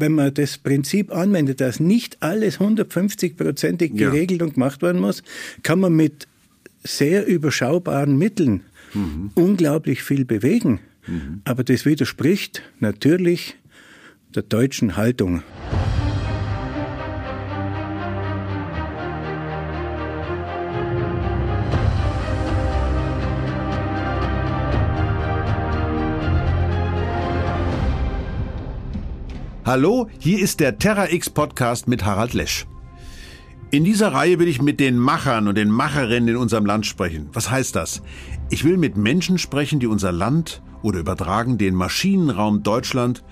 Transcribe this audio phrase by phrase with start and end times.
[0.00, 4.46] Wenn man das Prinzip anwendet, dass nicht alles 150-prozentig geregelt ja.
[4.46, 5.22] und gemacht werden muss,
[5.62, 6.26] kann man mit
[6.84, 8.62] sehr überschaubaren Mitteln
[8.94, 9.30] mhm.
[9.34, 10.80] unglaublich viel bewegen.
[11.06, 11.42] Mhm.
[11.44, 13.56] Aber das widerspricht natürlich
[14.34, 15.42] der deutschen Haltung.
[29.68, 32.66] Hallo, hier ist der Terra X Podcast mit Harald Lesch.
[33.70, 37.28] In dieser Reihe will ich mit den Machern und den Macherinnen in unserem Land sprechen.
[37.34, 38.00] Was heißt das?
[38.48, 43.22] Ich will mit Menschen sprechen, die unser Land oder übertragen den Maschinenraum Deutschland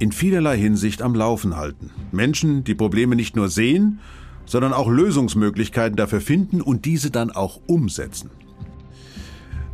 [0.00, 1.92] in vielerlei Hinsicht am Laufen halten.
[2.10, 4.00] Menschen, die Probleme nicht nur sehen,
[4.44, 8.30] sondern auch Lösungsmöglichkeiten dafür finden und diese dann auch umsetzen.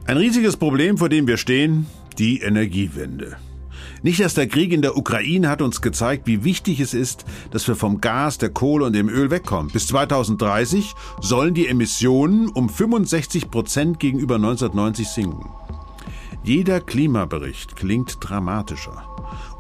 [0.05, 1.87] Ein riesiges Problem, vor dem wir stehen,
[2.19, 3.39] die Energiewende.
[4.03, 7.69] Nicht erst der Krieg in der Ukraine hat uns gezeigt, wie wichtig es ist, dass
[7.69, 9.71] wir vom Gas, der Kohle und dem Öl wegkommen.
[9.71, 15.51] Bis 2030 sollen die Emissionen um 65 Prozent gegenüber 1990 sinken.
[16.43, 19.05] Jeder Klimabericht klingt dramatischer.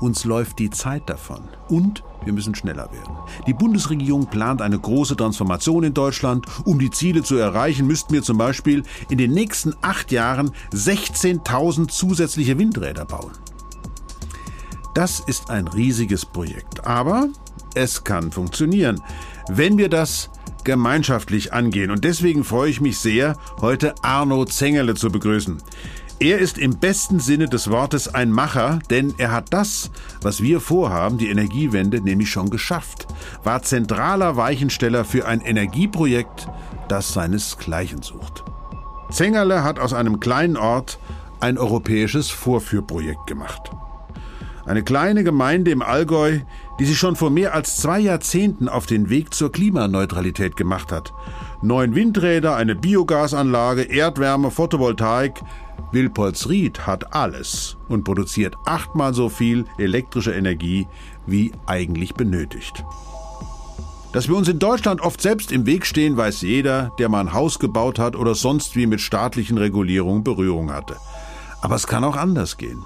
[0.00, 1.42] Uns läuft die Zeit davon.
[1.69, 3.16] Und wir müssen schneller werden.
[3.47, 6.47] Die Bundesregierung plant eine große Transformation in Deutschland.
[6.64, 11.86] Um die Ziele zu erreichen, müssten wir zum Beispiel in den nächsten acht Jahren 16.000
[11.86, 13.31] zusätzliche Windräder bauen.
[14.94, 17.28] Das ist ein riesiges Projekt, aber
[17.74, 19.00] es kann funktionieren,
[19.48, 20.30] wenn wir das
[20.64, 21.90] gemeinschaftlich angehen.
[21.90, 25.62] Und deswegen freue ich mich sehr, heute Arno Zengerle zu begrüßen.
[26.20, 30.60] Er ist im besten Sinne des Wortes ein Macher, denn er hat das, was wir
[30.60, 33.08] vorhaben, die Energiewende, nämlich schon geschafft,
[33.42, 36.48] war zentraler Weichensteller für ein Energieprojekt,
[36.86, 38.44] das seinesgleichen sucht.
[39.10, 41.00] Zengerle hat aus einem kleinen Ort
[41.40, 43.72] ein europäisches Vorführprojekt gemacht.
[44.64, 46.38] Eine kleine Gemeinde im Allgäu,
[46.78, 51.12] die sich schon vor mehr als zwei Jahrzehnten auf den Weg zur Klimaneutralität gemacht hat.
[51.62, 55.42] Neun Windräder, eine Biogasanlage, Erdwärme, Photovoltaik.
[55.91, 60.87] Wilpolsried hat alles und produziert achtmal so viel elektrische Energie,
[61.26, 62.84] wie eigentlich benötigt.
[64.12, 67.32] Dass wir uns in Deutschland oft selbst im Weg stehen, weiß jeder, der mal ein
[67.32, 70.97] Haus gebaut hat oder sonst wie mit staatlichen Regulierungen Berührung hatte.
[71.62, 72.82] Aber es kann auch anders gehen.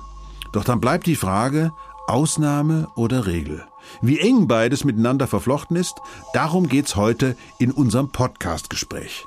[0.56, 1.74] Doch dann bleibt die Frage,
[2.06, 3.66] Ausnahme oder Regel.
[4.00, 6.00] Wie eng beides miteinander verflochten ist,
[6.32, 9.26] darum geht's heute in unserem Podcast-Gespräch.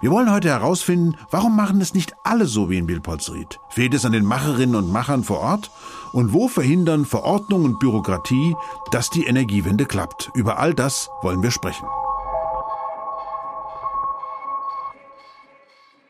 [0.00, 3.58] Wir wollen heute herausfinden, warum machen es nicht alle so wie in Wilpolsried?
[3.70, 5.72] Fehlt es an den Macherinnen und Machern vor Ort?
[6.12, 8.54] Und wo verhindern Verordnung und Bürokratie,
[8.92, 10.30] dass die Energiewende klappt?
[10.36, 11.88] Über all das wollen wir sprechen.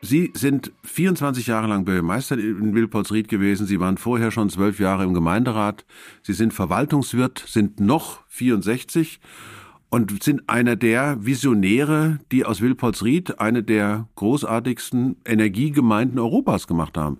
[0.05, 3.65] Sie sind 24 Jahre lang Bürgermeister in Wilpolsried gewesen.
[3.65, 5.85] Sie waren vorher schon zwölf Jahre im Gemeinderat.
[6.23, 9.21] Sie sind Verwaltungswirt, sind noch 64
[9.89, 17.17] und sind einer der Visionäre, die aus Wilpolsried eine der großartigsten Energiegemeinden Europas gemacht haben.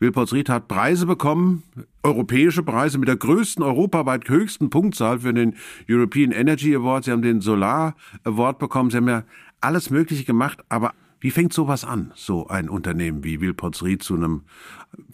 [0.00, 1.62] Wilpolsried hat Preise bekommen,
[2.02, 5.54] europäische Preise mit der größten, europaweit höchsten Punktzahl für den
[5.88, 7.04] European Energy Award.
[7.04, 7.94] Sie haben den Solar
[8.24, 8.90] Award bekommen.
[8.90, 9.22] Sie haben ja
[9.60, 10.92] alles Mögliche gemacht, aber
[11.26, 14.42] wie fängt sowas an, so ein Unternehmen wie Wilpotsried zu einem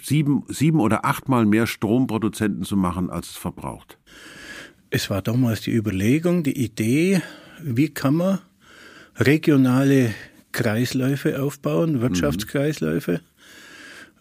[0.03, 3.97] sieben, sieben oder achtmal mehr Stromproduzenten zu machen, als es verbraucht?
[4.91, 7.23] Es war damals die Überlegung, die Idee,
[7.63, 8.41] wie kann man
[9.17, 10.15] regionale
[10.53, 13.23] Kreisläufe aufbauen, Wirtschaftskreisläufe.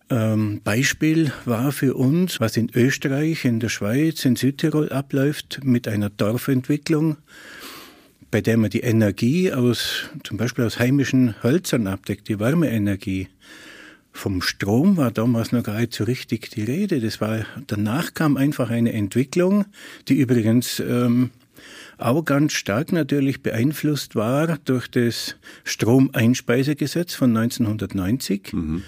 [0.09, 5.89] Ähm, Beispiel war für uns, was in Österreich, in der Schweiz, in Südtirol abläuft mit
[5.89, 7.17] einer Dorfentwicklung
[8.31, 13.27] bei der man die Energie aus, zum Beispiel aus heimischen Hölzern abdeckt, die Wärmeenergie.
[14.13, 16.99] Vom Strom war damals noch gar nicht so richtig die Rede.
[16.99, 19.65] Das war, danach kam einfach eine Entwicklung,
[20.07, 21.29] die übrigens ähm,
[21.97, 28.53] auch ganz stark natürlich beeinflusst war durch das Stromeinspeisegesetz von 1990.
[28.53, 28.83] Mhm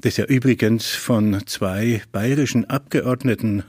[0.00, 3.64] das ja übrigens von zwei bayerischen Abgeordneten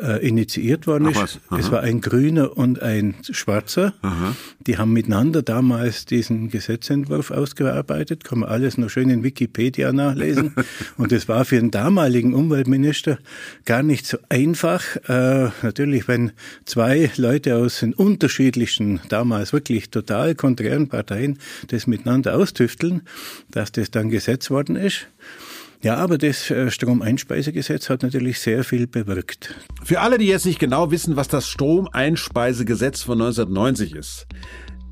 [0.00, 1.40] äh, initiiert worden ist.
[1.56, 3.94] Es war ein Grüner und ein Schwarzer.
[4.02, 4.34] Aha.
[4.66, 8.24] Die haben miteinander damals diesen Gesetzentwurf ausgearbeitet.
[8.24, 10.54] Kann man alles noch schön in Wikipedia nachlesen.
[10.96, 13.18] und es war für den damaligen Umweltminister
[13.64, 14.96] gar nicht so einfach.
[15.08, 16.32] Äh, natürlich, wenn
[16.64, 21.38] zwei Leute aus den unterschiedlichsten, damals wirklich total konträren Parteien
[21.68, 23.02] das miteinander austüfteln,
[23.50, 25.06] dass das dann Gesetz worden ist.
[25.82, 29.52] Ja, aber das äh, Stromeinspeisegesetz hat natürlich sehr viel bewirkt.
[29.82, 34.26] Für alle, die jetzt nicht genau wissen, was das Stromeinspeisegesetz von 1990 ist.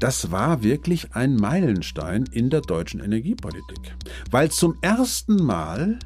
[0.01, 3.95] Das war wirklich ein Meilenstein in der deutschen Energiepolitik,
[4.33, 6.01] weil zum ersten Mal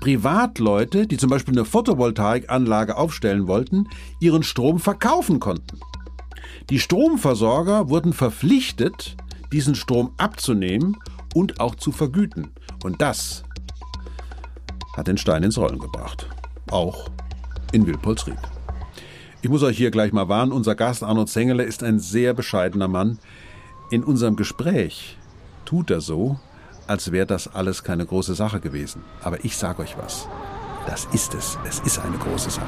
[0.00, 3.86] Privatleute, die zum Beispiel eine Photovoltaikanlage aufstellen wollten,
[4.20, 5.78] ihren Strom verkaufen konnten.
[6.70, 9.16] Die Stromversorger wurden verpflichtet,
[9.52, 10.96] diesen Strom abzunehmen
[11.34, 12.48] und auch zu vergüten.
[12.82, 13.44] Und das
[14.98, 16.28] hat den Stein ins Rollen gebracht.
[16.70, 17.08] Auch
[17.72, 18.38] in Wilpolsried.
[19.40, 22.88] Ich muss euch hier gleich mal warnen, unser Gast Arno Zengele ist ein sehr bescheidener
[22.88, 23.18] Mann.
[23.90, 25.16] In unserem Gespräch
[25.64, 26.38] tut er so,
[26.88, 29.02] als wäre das alles keine große Sache gewesen.
[29.22, 30.28] Aber ich sage euch was.
[30.86, 31.58] Das ist es.
[31.66, 32.66] Es ist eine große Sache.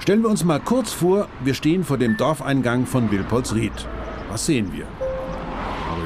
[0.00, 3.72] Stellen wir uns mal kurz vor, wir stehen vor dem Dorfeingang von Wilpolsried.
[4.28, 4.86] Was sehen wir?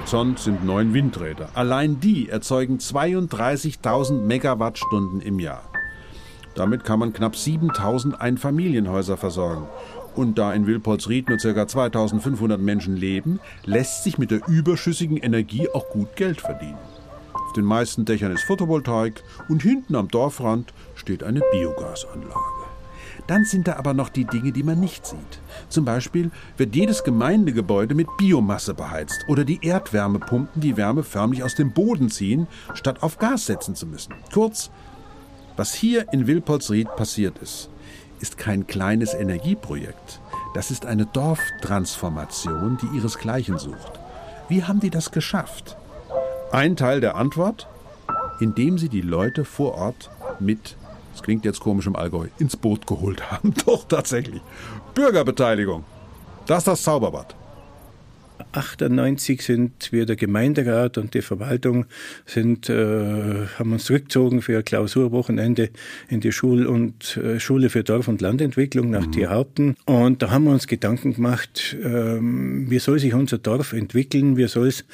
[0.09, 1.51] Horizont sind neun Windräder.
[1.53, 5.63] Allein die erzeugen 32.000 Megawattstunden im Jahr.
[6.55, 9.67] Damit kann man knapp 7000 Einfamilienhäuser versorgen.
[10.17, 11.69] Und da in Wilpolsried nur ca.
[11.69, 16.79] 2500 Menschen leben, lässt sich mit der überschüssigen Energie auch gut Geld verdienen.
[17.35, 22.58] Auf den meisten Dächern ist Photovoltaik und hinten am Dorfrand steht eine Biogasanlage.
[23.29, 25.41] Dann sind da aber noch die Dinge, die man nicht sieht.
[25.69, 31.55] Zum Beispiel wird jedes Gemeindegebäude mit Biomasse beheizt oder die Erdwärmepumpen die Wärme förmlich aus
[31.55, 34.15] dem Boden ziehen, statt auf Gas setzen zu müssen.
[34.33, 34.71] Kurz,
[35.57, 37.69] was hier in Wilpolsried passiert ist,
[38.21, 40.21] ist kein kleines Energieprojekt.
[40.55, 44.01] Das ist eine Dorftransformation, die ihresgleichen sucht.
[44.49, 45.77] Wie haben die das geschafft?
[46.51, 47.69] Ein Teil der Antwort,
[48.41, 50.11] indem sie die Leute vor Ort
[50.41, 50.78] mit,
[51.19, 53.53] das klingt jetzt komisch im Allgäu, ins Boot geholt haben.
[53.67, 54.41] Doch tatsächlich.
[54.95, 55.85] Bürgerbeteiligung.
[56.47, 57.35] Das ist das Zauberbad.
[58.53, 61.87] 98 sind wir der Gemeinderat und die Verwaltung
[62.25, 65.71] sind, äh, haben uns zurückgezogen für ein Klausurwochenende
[66.09, 69.13] in die Schul und äh, Schule für Dorf- und Landentwicklung nach mhm.
[69.13, 69.77] Tierhaupten.
[69.87, 74.47] Und da haben wir uns Gedanken gemacht, äh, wie soll sich unser Dorf entwickeln, wie
[74.47, 74.85] soll es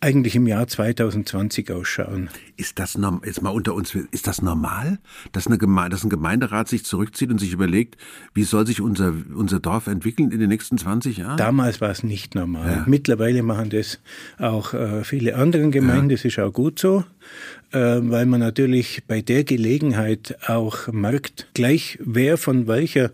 [0.00, 2.30] eigentlich im Jahr 2020 ausschauen.
[2.56, 4.98] Ist das jetzt mal unter uns, ist das normal,
[5.32, 7.96] dass, eine Gemeinde, dass ein Gemeinderat sich zurückzieht und sich überlegt,
[8.32, 11.36] wie soll sich unser, unser Dorf entwickeln in den nächsten 20 Jahren?
[11.36, 12.70] Damals war es nicht normal.
[12.70, 12.84] Ja.
[12.86, 14.00] Mittlerweile machen das
[14.38, 16.16] auch äh, viele andere Gemeinden, ja.
[16.16, 17.04] das ist auch gut so.
[17.72, 23.12] Äh, weil man natürlich bei der Gelegenheit auch merkt, gleich wer von welcher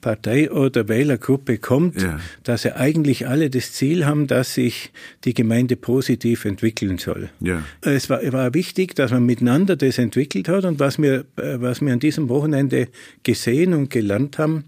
[0.00, 2.18] Partei oder Wählergruppe kommt, ja.
[2.42, 4.92] dass sie eigentlich alle das Ziel haben, dass sich
[5.24, 7.28] die Gemeinde positiv entwickeln soll.
[7.40, 7.62] Ja.
[7.82, 11.82] Es war, war wichtig, dass man miteinander das entwickelt hat und was wir, äh, was
[11.82, 12.88] wir an diesem Wochenende
[13.24, 14.64] gesehen und gelernt haben,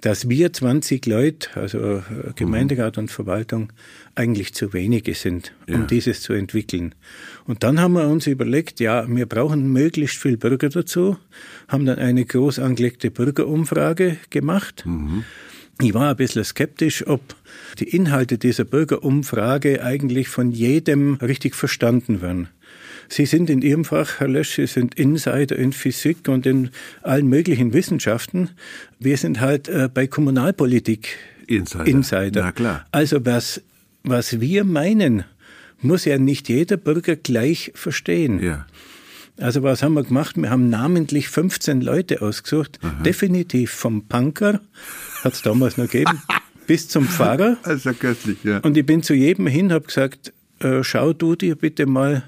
[0.00, 2.02] dass wir 20 Leute, also äh,
[2.34, 3.72] Gemeinderat und Verwaltung,
[4.14, 5.86] eigentlich zu wenige sind, um ja.
[5.86, 6.94] dieses zu entwickeln.
[7.46, 11.16] Und dann haben wir uns überlegt, ja, wir brauchen möglichst viel Bürger dazu,
[11.68, 14.84] haben dann eine groß angelegte Bürgerumfrage gemacht.
[14.86, 15.24] Mhm.
[15.82, 17.22] Ich war ein bisschen skeptisch, ob
[17.78, 22.48] die Inhalte dieser Bürgerumfrage eigentlich von jedem richtig verstanden werden.
[23.12, 26.70] Sie sind in Ihrem Fach, Herr Lösch, Sie sind Insider in Physik und in
[27.02, 28.50] allen möglichen Wissenschaften.
[29.00, 31.18] Wir sind halt äh, bei Kommunalpolitik
[31.48, 31.86] Insider.
[31.86, 32.42] Insider.
[32.44, 32.86] Na klar.
[32.92, 33.62] Also was,
[34.04, 35.24] was wir meinen,
[35.80, 38.40] muss ja nicht jeder Bürger gleich verstehen.
[38.40, 38.66] Ja.
[39.38, 40.36] Also was haben wir gemacht?
[40.36, 43.02] Wir haben namentlich 15 Leute ausgesucht, Aha.
[43.02, 44.60] definitiv vom Punker,
[45.24, 46.22] hat es damals noch gegeben,
[46.68, 47.56] bis zum Pfarrer.
[47.64, 48.58] Also köstlich, ja.
[48.58, 52.22] Und ich bin zu jedem hin, habe gesagt, äh, schau du dir bitte mal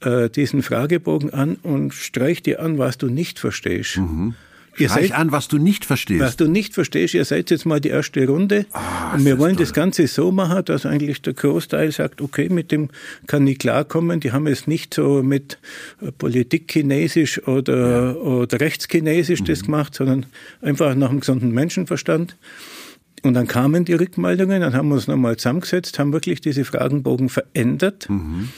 [0.00, 3.98] äh, diesen Fragebogen an und streich dir an, was du nicht verstehst.
[3.98, 4.34] Mhm.
[4.78, 6.20] Ihr Streich seid, an, was du nicht verstehst.
[6.20, 8.66] Was du nicht verstehst, ihr seid jetzt mal die erste Runde.
[8.74, 12.72] Oh, und wir wollen das Ganze so machen, dass eigentlich der Großteil sagt, okay, mit
[12.72, 12.90] dem
[13.26, 14.20] kann ich klarkommen.
[14.20, 15.58] Die haben es nicht so mit
[16.02, 18.12] äh, Politik chinesisch oder, ja.
[18.16, 19.44] oder rechtschinesisch mhm.
[19.46, 20.26] das gemacht, sondern
[20.60, 22.36] einfach nach dem gesunden Menschenverstand.
[23.22, 27.30] Und dann kamen die Rückmeldungen, dann haben wir uns nochmal zusammengesetzt, haben wirklich diese Fragenbogen
[27.30, 28.08] verändert.
[28.10, 28.50] Mhm.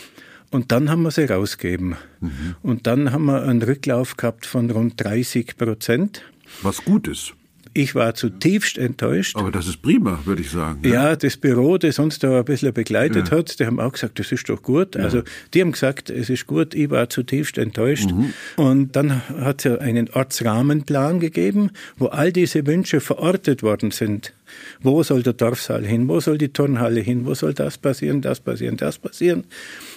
[0.50, 1.96] Und dann haben wir sie rausgegeben.
[2.20, 2.56] Mhm.
[2.62, 6.22] Und dann haben wir einen Rücklauf gehabt von rund 30 Prozent.
[6.62, 7.34] Was gut ist.
[7.74, 9.36] Ich war zutiefst enttäuscht.
[9.36, 10.80] Aber das ist prima, würde ich sagen.
[10.82, 13.36] Ja, ja das Büro, das uns da ein bisschen begleitet ja.
[13.36, 14.96] hat, die haben auch gesagt, das ist doch gut.
[14.96, 15.02] Ja.
[15.02, 15.22] Also
[15.54, 18.10] die haben gesagt, es ist gut, ich war zutiefst enttäuscht.
[18.10, 18.32] Mhm.
[18.56, 24.32] Und dann hat es ja einen Ortsrahmenplan gegeben, wo all diese Wünsche verortet worden sind.
[24.80, 26.08] Wo soll der Dorfsaal hin?
[26.08, 27.26] Wo soll die Turnhalle hin?
[27.26, 29.44] Wo soll das passieren, das passieren, das passieren?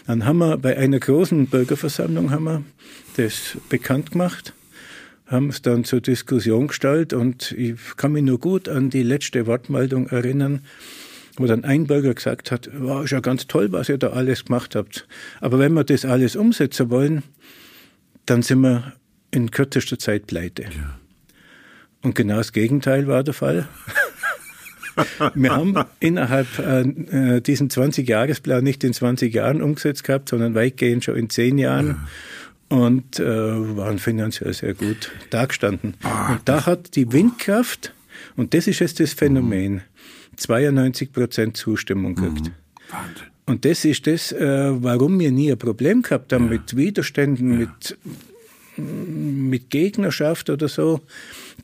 [0.08, 2.63] Dann haben wir bei einer großen Bürgerversammlung haben wir
[3.17, 4.53] das bekannt gemacht,
[5.27, 9.48] haben es dann zur Diskussion gestellt und ich kann mich nur gut an die letzte
[9.48, 10.62] Wortmeldung erinnern,
[11.38, 14.46] wo dann ein Bürger gesagt hat, wow, ist ja ganz toll, was ihr da alles
[14.46, 15.08] gemacht habt.
[15.39, 17.24] Aber wenn wir das alles umsetzen wollen,
[18.25, 18.93] dann sind wir
[19.31, 20.63] in kürzester Zeit pleite.
[20.63, 21.00] Ja.
[22.01, 23.67] Und genau das Gegenteil war der Fall.
[25.36, 31.15] Wir haben innerhalb äh, diesen 20-Jahresplan nicht in 20 Jahren umgesetzt gehabt, sondern weitgehend schon
[31.15, 31.88] in 10 Jahren.
[32.69, 32.77] Ja.
[32.77, 35.95] und äh, waren finanziell sehr gut dagestanden.
[36.03, 37.93] Ah, und da hat die Windkraft,
[38.38, 39.81] und das ist jetzt das Phänomen,
[40.38, 42.41] 92 Prozent Zustimmung gehabt.
[42.41, 42.53] Mhm.
[42.89, 43.31] Wahnsinn.
[43.45, 46.51] Und das ist das, äh, warum wir nie ein Problem gehabt haben ja.
[46.51, 47.67] mit Widerständen, ja.
[47.67, 47.98] mit,
[48.77, 51.01] mit Gegnerschaft oder so.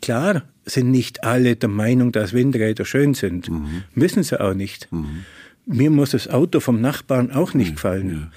[0.01, 3.49] Klar sind nicht alle der Meinung, dass Windräder schön sind.
[3.49, 3.83] Mhm.
[3.95, 4.91] Müssen sie auch nicht.
[4.91, 5.25] Mhm.
[5.65, 8.29] Mir muss das Auto vom Nachbarn auch nicht gefallen.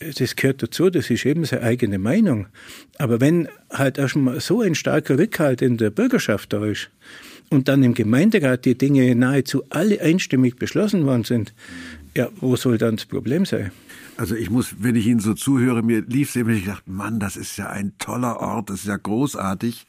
[0.00, 0.10] Ja.
[0.16, 2.46] Das gehört dazu, das ist eben seine eigene Meinung.
[2.98, 6.90] Aber wenn halt erstmal so ein starker Rückhalt in der Bürgerschaft da ist
[7.50, 11.52] und dann im Gemeinderat die Dinge nahezu alle einstimmig beschlossen worden sind,
[12.16, 13.72] ja, wo soll dann das Problem sein?
[14.16, 17.20] Also ich muss, wenn ich Ihnen so zuhöre, mir lief es immer, ich dachte, Mann,
[17.20, 19.86] das ist ja ein toller Ort, das ist ja großartig.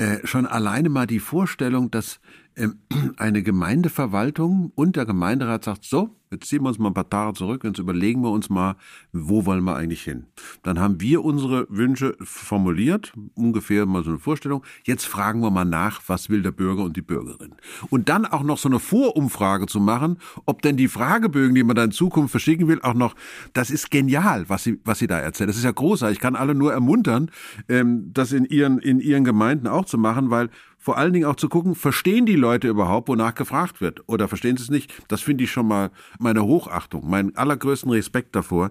[0.00, 2.19] Äh, schon alleine mal die Vorstellung, dass
[3.16, 7.34] eine Gemeindeverwaltung und der Gemeinderat sagt, so, jetzt ziehen wir uns mal ein paar Tage
[7.34, 8.76] zurück, jetzt überlegen wir uns mal,
[9.12, 10.26] wo wollen wir eigentlich hin.
[10.62, 14.64] Dann haben wir unsere Wünsche formuliert, ungefähr mal so eine Vorstellung.
[14.84, 17.54] Jetzt fragen wir mal nach, was will der Bürger und die Bürgerin.
[17.88, 21.76] Und dann auch noch so eine Vorumfrage zu machen, ob denn die Fragebögen, die man
[21.76, 23.14] da in Zukunft verschicken will, auch noch,
[23.52, 25.50] das ist genial, was sie, was sie da erzählt.
[25.50, 26.18] Das ist ja großartig.
[26.18, 27.30] Ich kann alle nur ermuntern,
[27.68, 30.50] ähm, das in ihren, in ihren Gemeinden auch zu machen, weil
[30.80, 34.02] vor allen Dingen auch zu gucken, verstehen die Leute überhaupt, wonach gefragt wird?
[34.08, 34.92] Oder verstehen sie es nicht?
[35.08, 38.70] Das finde ich schon mal meine Hochachtung, meinen allergrößten Respekt davor.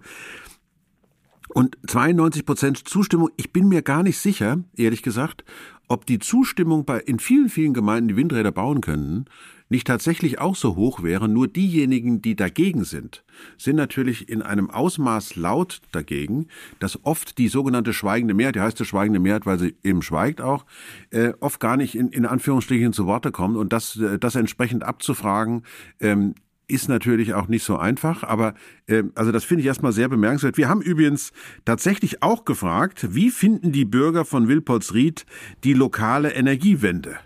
[1.50, 5.46] Und 92 Prozent Zustimmung, ich bin mir gar nicht sicher, ehrlich gesagt,
[5.88, 9.26] ob die Zustimmung bei in vielen, vielen Gemeinden, die Windräder bauen können,
[9.70, 13.24] nicht tatsächlich auch so hoch wäre, nur diejenigen, die dagegen sind,
[13.58, 16.48] sind natürlich in einem Ausmaß laut dagegen,
[16.80, 20.42] dass oft die sogenannte schweigende Mehrheit, die heißt ja schweigende Mehrheit, weil sie eben schweigt
[20.42, 20.66] auch,
[21.12, 24.84] äh, oft gar nicht in, in Anführungsstrichen zu Worte kommt und das, äh, das entsprechend
[24.84, 25.64] abzufragen,
[26.00, 26.34] ähm,
[26.68, 28.54] ist natürlich auch nicht so einfach, aber
[28.88, 30.58] äh, also das finde ich erstmal sehr bemerkenswert.
[30.58, 31.32] Wir haben übrigens
[31.66, 35.26] tatsächlich auch gefragt, wie finden die Bürger von Wilpolsried
[35.64, 37.18] die lokale Energiewende?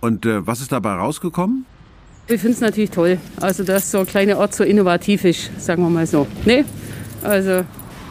[0.00, 1.66] Und äh, was ist dabei rausgekommen?
[2.28, 5.80] Ich finde es natürlich toll, also dass so ein kleiner Ort so innovativ ist, sagen
[5.84, 6.26] wir mal so.
[6.44, 6.64] Nee,
[7.22, 7.64] also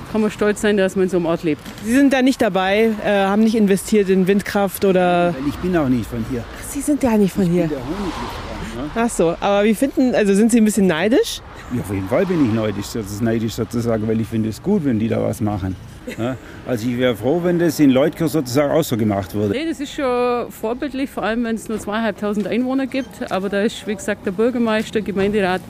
[0.10, 1.62] kann man stolz sein, dass man in so einem Ort lebt.
[1.84, 5.36] Sie sind da nicht dabei, äh, haben nicht investiert in Windkraft oder...
[5.46, 6.46] Ich bin auch nicht von hier.
[6.70, 7.64] Sie sind ja nicht von ich hier.
[7.64, 8.90] Bin ne?
[8.96, 11.42] Ach so, aber wie finden, also sind Sie ein bisschen neidisch?
[11.74, 12.86] Ja, auf jeden Fall bin ich neidisch,
[13.20, 15.76] neidisch sozusagen, weil ich finde es gut, wenn die da was machen.
[16.18, 19.54] Ja, also ich wäre froh, wenn das in Leutkirch sozusagen auch so gemacht würde.
[19.54, 23.32] Nee, das ist schon vorbildlich, vor allem wenn es nur zweieinhalbtausend Einwohner gibt.
[23.32, 25.62] Aber da ist, wie gesagt, der Bürgermeister, Gemeinderat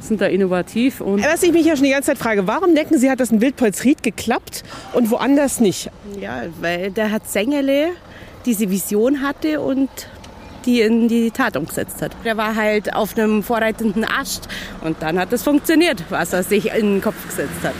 [0.00, 1.00] sind da innovativ.
[1.00, 3.30] Und Was ich mich ja schon die ganze Zeit frage, warum denken Sie, hat das
[3.30, 4.62] in Wildpolsried geklappt
[4.92, 5.90] und woanders nicht?
[6.20, 7.88] Ja, weil der Herr Zengele
[8.46, 9.88] diese Vision hatte und
[10.66, 12.12] die in die Tat umgesetzt hat.
[12.24, 14.48] Der war halt auf einem vorreitenden Ast
[14.82, 17.74] und dann hat es funktioniert, was er sich in den Kopf gesetzt hat.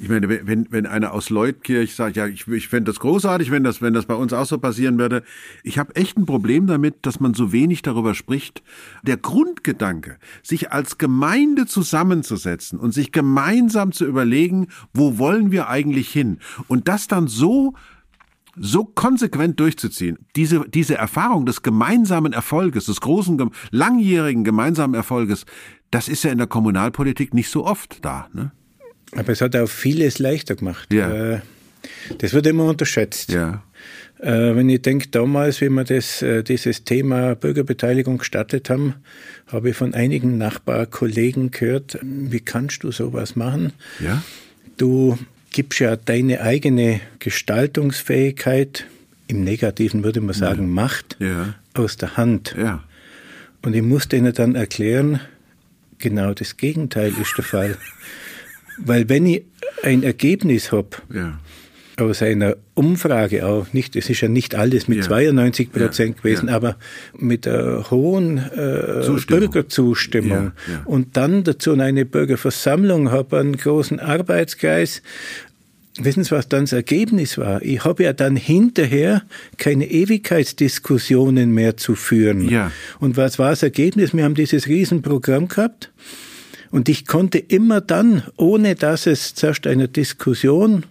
[0.00, 3.64] Ich meine, wenn, wenn einer aus Leutkirch sagt, ja, ich, ich fände das großartig, wenn
[3.64, 5.24] das, wenn das bei uns auch so passieren würde.
[5.64, 8.62] Ich habe echt ein Problem damit, dass man so wenig darüber spricht.
[9.02, 16.10] Der Grundgedanke, sich als Gemeinde zusammenzusetzen und sich gemeinsam zu überlegen, wo wollen wir eigentlich
[16.10, 16.38] hin?
[16.68, 17.74] Und das dann so
[18.60, 25.46] so konsequent durchzuziehen, diese, diese Erfahrung des gemeinsamen Erfolges, des großen, langjährigen gemeinsamen Erfolges,
[25.92, 28.28] das ist ja in der Kommunalpolitik nicht so oft da.
[28.32, 28.50] Ne?
[29.12, 30.92] Aber es hat auch vieles leichter gemacht.
[30.92, 31.40] Ja.
[32.18, 33.32] Das wird immer unterschätzt.
[33.32, 33.62] Ja.
[34.20, 38.94] Äh, wenn ich denke, damals, wie wir das, äh, dieses Thema Bürgerbeteiligung gestartet haben,
[39.46, 43.72] habe ich von einigen Nachbarkollegen gehört, wie kannst du sowas machen?
[44.00, 44.22] Ja.
[44.76, 45.18] Du
[45.50, 48.86] gibst ja deine eigene Gestaltungsfähigkeit,
[49.28, 50.68] im Negativen würde man sagen, ja.
[50.68, 51.54] Macht, ja.
[51.74, 52.54] aus der Hand.
[52.58, 52.82] Ja.
[53.62, 55.20] Und ich musste ihnen dann erklären,
[55.98, 57.76] genau das Gegenteil ist der Fall.
[58.78, 59.44] Weil wenn ich
[59.82, 61.38] ein Ergebnis habe, ja.
[61.96, 65.04] aus einer Umfrage auch, nicht, es ist ja nicht alles mit ja.
[65.04, 66.22] 92 Prozent ja.
[66.22, 66.76] gewesen, aber
[67.16, 69.40] mit einer hohen äh, Zustimmung.
[69.40, 70.52] Bürgerzustimmung
[70.84, 75.02] und dann dazu eine Bürgerversammlung, habe einen großen Arbeitskreis,
[76.00, 77.60] Wissen Sie, was dann das Ergebnis war?
[77.62, 79.22] Ich habe ja dann hinterher
[79.56, 82.48] keine Ewigkeitsdiskussionen mehr zu führen.
[82.48, 82.70] Ja.
[83.00, 84.14] Und was war das Ergebnis?
[84.14, 85.90] Wir haben dieses Riesenprogramm gehabt
[86.70, 90.84] und ich konnte immer dann, ohne dass es zuerst einer Diskussion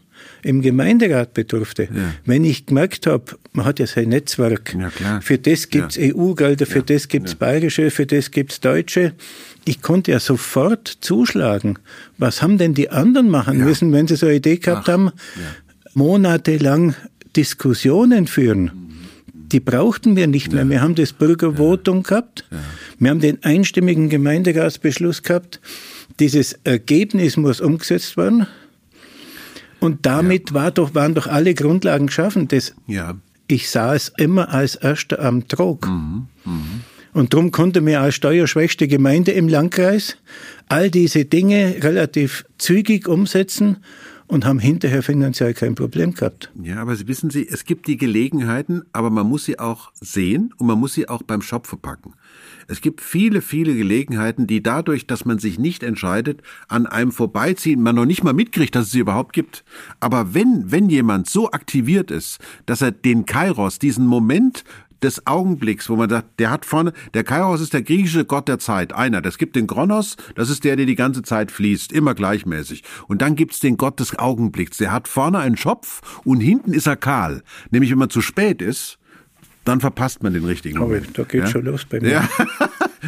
[0.43, 2.13] im Gemeinderat bedurfte, ja.
[2.25, 6.13] wenn ich gemerkt habe, man hat ja sein Netzwerk, ja, für das gibt's ja.
[6.15, 9.13] EU-Gelder, für das gibt's bayerische, für das gibt's deutsche.
[9.65, 11.77] Ich konnte ja sofort zuschlagen.
[12.17, 15.11] Was haben denn die anderen machen müssen, wenn sie so eine Idee gehabt Ach, haben?
[15.93, 16.95] Monatelang
[17.35, 18.86] Diskussionen führen.
[19.51, 20.69] Die brauchten wir nicht mehr.
[20.69, 22.45] Wir haben das Bürgervotum gehabt.
[22.99, 25.61] Wir haben den einstimmigen Gemeinderatsbeschluss gehabt.
[26.19, 28.47] Dieses Ergebnis muss umgesetzt werden.
[29.79, 32.47] Und damit war doch, waren doch alle Grundlagen geschaffen.
[32.47, 33.15] Das, Ja.
[33.47, 35.87] ich sah es immer als Erster am Trog.
[37.13, 40.17] Und darum konnte mir als steuerschwächste Gemeinde im Landkreis
[40.67, 43.77] all diese Dinge relativ zügig umsetzen
[44.27, 46.51] und haben hinterher finanziell kein Problem gehabt.
[46.61, 50.53] Ja, aber Sie wissen Sie, es gibt die Gelegenheiten, aber man muss sie auch sehen
[50.57, 52.13] und man muss sie auch beim Shop verpacken.
[52.67, 57.81] Es gibt viele, viele Gelegenheiten, die dadurch, dass man sich nicht entscheidet, an einem vorbeiziehen,
[57.81, 59.63] man noch nicht mal mitkriegt, dass es sie überhaupt gibt.
[60.01, 64.65] Aber wenn, wenn jemand so aktiviert ist, dass er den Kairos, diesen Moment
[65.03, 68.59] des Augenblicks, wo man sagt, der hat vorne, der Kairos ist der griechische Gott der
[68.59, 69.21] Zeit, einer.
[69.21, 72.83] Das gibt den Kronos, das ist der, der die ganze Zeit fließt, immer gleichmäßig.
[73.07, 76.87] Und dann gibt's den Gott des Augenblicks, der hat vorne einen Schopf und hinten ist
[76.87, 77.43] er kahl.
[77.71, 78.97] Nämlich, wenn man zu spät ist,
[79.65, 81.17] dann verpasst man den richtigen Moment.
[81.17, 81.51] da geht's ja?
[81.51, 82.09] schon los bei mir.
[82.11, 82.29] Ja.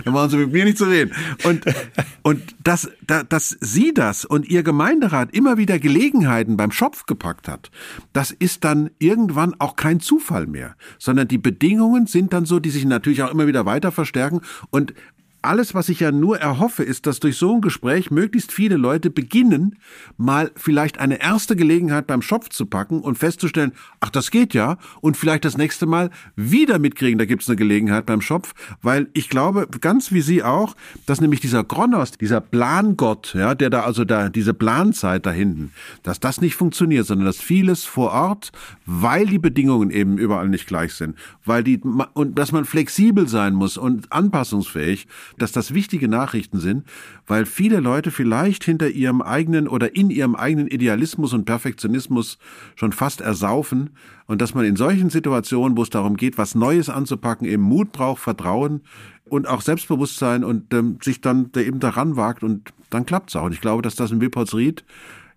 [0.06, 1.14] Dann machen Sie mit mir nicht zu reden.
[1.44, 1.64] Und,
[2.24, 7.48] und dass, da- dass Sie das und Ihr Gemeinderat immer wieder Gelegenheiten beim Schopf gepackt
[7.48, 7.72] hat,
[8.14, 12.70] das ist dann irgendwann auch kein Zufall mehr, sondern die Bedingungen sind dann so, die
[12.70, 14.94] sich natürlich auch immer wieder weiter verstärken und
[15.42, 19.10] alles, was ich ja nur erhoffe, ist, dass durch so ein Gespräch möglichst viele Leute
[19.10, 19.78] beginnen,
[20.18, 24.78] mal vielleicht eine erste Gelegenheit beim Schopf zu packen und festzustellen, ach, das geht ja,
[25.02, 29.30] und vielleicht das nächste Mal wieder mitkriegen, da gibt's eine Gelegenheit beim Schopf, weil ich
[29.30, 34.04] glaube, ganz wie Sie auch, dass nämlich dieser Kronos, dieser Plangott, ja, der da also
[34.04, 35.72] da, diese Planzeit da hinten,
[36.04, 38.52] dass das nicht funktioniert, sondern dass vieles vor Ort,
[38.86, 41.16] weil die Bedingungen eben überall nicht gleich sind,
[41.46, 41.80] weil die,
[42.14, 45.08] und dass man flexibel sein muss und anpassungsfähig,
[45.42, 46.86] dass das wichtige Nachrichten sind,
[47.28, 52.38] weil viele Leute vielleicht hinter ihrem eigenen oder in ihrem eigenen Idealismus und Perfektionismus
[52.76, 53.92] schon fast ersaufen
[54.28, 57.92] und dass man in solchen Situationen, wo es darum geht, was Neues anzupacken, eben Mut
[57.92, 58.82] braucht, Vertrauen
[59.26, 63.46] und auch Selbstbewusstsein und ähm, sich dann da eben daran wagt und dann klappt's auch.
[63.46, 64.84] Und ich glaube, dass das in Wilpolsried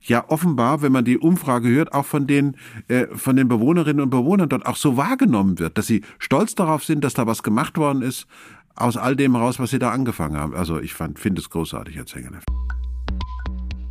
[0.00, 2.56] ja offenbar, wenn man die Umfrage hört, auch von den
[2.88, 6.84] äh, von den Bewohnerinnen und Bewohnern dort auch so wahrgenommen wird, dass sie stolz darauf
[6.84, 8.26] sind, dass da was gemacht worden ist
[8.74, 10.54] aus all dem heraus, was sie da angefangen haben.
[10.54, 12.40] Also ich finde es großartig, Herr Zengerle.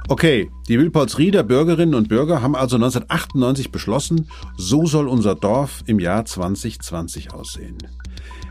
[0.07, 4.27] Okay, die Wilpolsrieder Bürgerinnen und Bürger haben also 1998 beschlossen,
[4.57, 7.77] so soll unser Dorf im Jahr 2020 aussehen.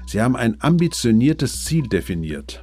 [0.07, 2.62] Sie haben ein ambitioniertes Ziel definiert.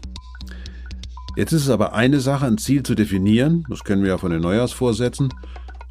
[1.36, 4.32] Jetzt ist es aber eine Sache, ein Ziel zu definieren, das kennen wir ja von
[4.32, 5.32] den Neujahrsvorsätzen,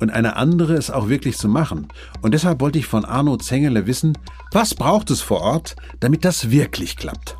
[0.00, 1.88] und eine andere, es auch wirklich zu machen.
[2.22, 4.18] Und deshalb wollte ich von Arno Zengele wissen,
[4.52, 7.36] was braucht es vor Ort, damit das wirklich klappt?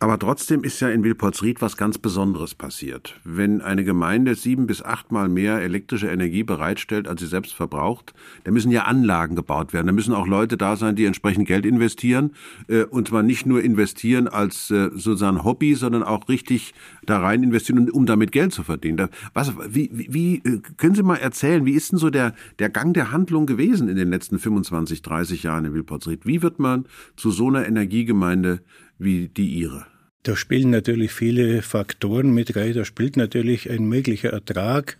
[0.00, 3.18] Aber trotzdem ist ja in Wilpolsried was ganz Besonderes passiert.
[3.24, 8.50] Wenn eine Gemeinde sieben bis achtmal mehr elektrische Energie bereitstellt, als sie selbst verbraucht, da
[8.50, 9.86] müssen ja Anlagen gebaut werden.
[9.86, 12.32] Da müssen auch Leute da sein, die entsprechend Geld investieren.
[12.68, 16.74] Äh, und zwar nicht nur investieren als äh, sozusagen Hobby, sondern auch richtig
[17.06, 19.08] da rein investieren, um damit Geld zu verdienen.
[19.32, 22.68] Was, wie, wie, wie äh, können Sie mal erzählen, wie ist denn so der, der
[22.68, 26.26] Gang der Handlung gewesen in den letzten 25, 30 Jahren in Wilpolsried?
[26.26, 28.60] Wie wird man zu so einer Energiegemeinde
[28.98, 29.86] wie die Ihre?
[30.24, 32.72] Da spielen natürlich viele Faktoren mit rein.
[32.72, 34.96] Da spielt natürlich ein möglicher Ertrag,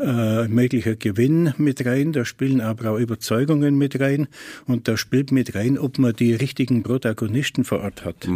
[0.00, 2.12] äh, ein möglicher Gewinn mit rein.
[2.12, 4.26] Da spielen aber auch Überzeugungen mit rein.
[4.66, 8.26] Und da spielt mit rein, ob man die richtigen Protagonisten vor Ort hat.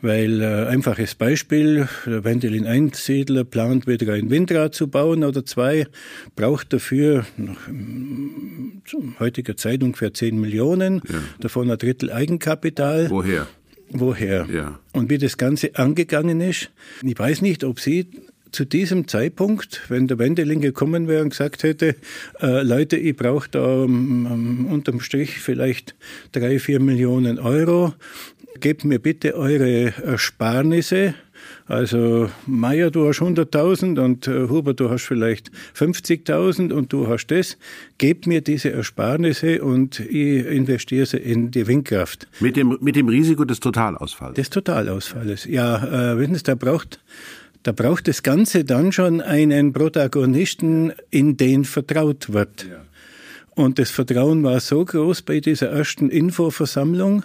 [0.00, 5.86] Weil äh, einfaches Beispiel, der Wendelin Einsiedler plant wieder ein Windrad zu bauen oder zwei,
[6.34, 8.82] braucht dafür nach ähm,
[9.20, 11.02] heutiger Zeit ungefähr 10 Millionen,
[11.40, 13.10] davon ein Drittel Eigenkapital.
[13.10, 13.46] Woher?
[13.92, 14.46] Woher?
[14.52, 14.78] Ja.
[14.92, 16.70] Und wie das Ganze angegangen ist.
[17.02, 18.06] Ich weiß nicht, ob Sie
[18.52, 21.96] zu diesem Zeitpunkt, wenn der Wendeling gekommen wäre und gesagt hätte,
[22.40, 25.94] äh, Leute, ich brauche da ähm, unterm Strich vielleicht
[26.32, 27.94] drei, vier Millionen Euro,
[28.60, 31.14] gebt mir bitte eure Ersparnisse.
[31.66, 37.28] Also Meier, du hast 100.000 und äh, Huber, du hast vielleicht 50.000 und du hast
[37.28, 37.56] das.
[37.98, 42.28] Gebt mir diese Ersparnisse und ich investiere sie in die Windkraft.
[42.40, 44.34] Mit dem, mit dem Risiko des Totalausfalls.
[44.34, 45.44] Des Totalausfalles.
[45.44, 47.00] Ja, äh, wissen Sie, da braucht,
[47.62, 52.66] da braucht das Ganze dann schon einen Protagonisten, in den vertraut wird.
[53.54, 57.22] Und das Vertrauen war so groß bei dieser ersten Infoversammlung,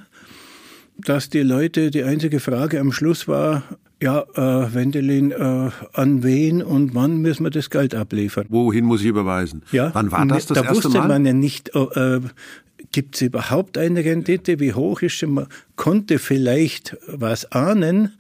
[0.98, 3.64] dass die Leute, die einzige Frage am Schluss war,
[4.02, 8.46] ja, äh, Wendelin, äh, an wen und wann müssen wir das Geld abliefern?
[8.50, 9.64] Wohin muss ich überweisen?
[9.72, 11.08] Ja, Wann war das das da erste wusste Mal?
[11.08, 12.20] man ja nicht, äh,
[12.92, 15.26] gibt es überhaupt eine Rendite, wie hoch ist sie?
[15.28, 18.14] Man konnte vielleicht was ahnen,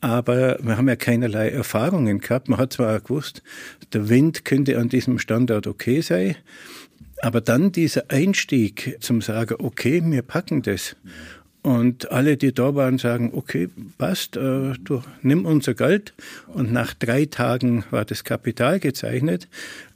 [0.00, 2.48] aber wir haben ja keinerlei Erfahrungen gehabt.
[2.48, 3.42] Man hat zwar auch gewusst,
[3.92, 6.34] der Wind könnte an diesem Standort okay sein,
[7.22, 10.96] aber dann dieser Einstieg zum sagen, okay, wir packen das.
[11.62, 16.12] Und alle, die da waren, sagen, okay, passt, äh, du nimm unser Geld.
[16.48, 19.48] Und nach drei Tagen war das Kapital gezeichnet.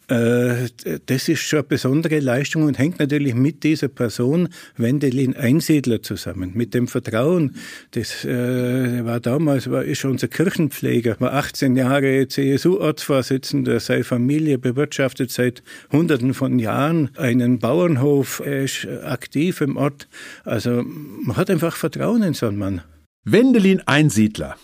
[0.08, 0.68] Äh,
[1.06, 6.52] das ist schon eine besondere Leistung und hängt natürlich mit dieser Person Wendelin Einsiedler zusammen,
[6.54, 7.56] mit dem Vertrauen.
[7.90, 15.30] Das äh, war damals, war ist unser Kirchenpfleger, war 18 Jahre CSU-Ortsvorsitzender, seine Familie bewirtschaftet
[15.30, 20.08] seit Hunderten von Jahren einen Bauernhof, er ist aktiv im Ort.
[20.44, 22.82] Also man hat einfach Vertrauen in so einen Mann.
[23.24, 24.56] Wendelin Einsiedler.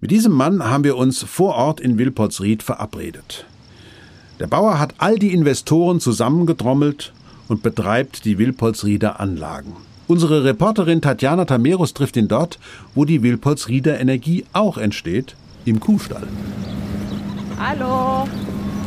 [0.00, 3.46] Mit diesem Mann haben wir uns vor Ort in Wilpotsried verabredet.
[4.40, 7.12] Der Bauer hat all die Investoren zusammengetrommelt
[7.48, 9.76] und betreibt die Wilpolsrieder Anlagen.
[10.08, 12.58] Unsere Reporterin Tatjana Tamerus trifft ihn dort,
[12.94, 16.26] wo die Wilpolsrieder Energie auch entsteht, im Kuhstall.
[17.58, 18.26] Hallo,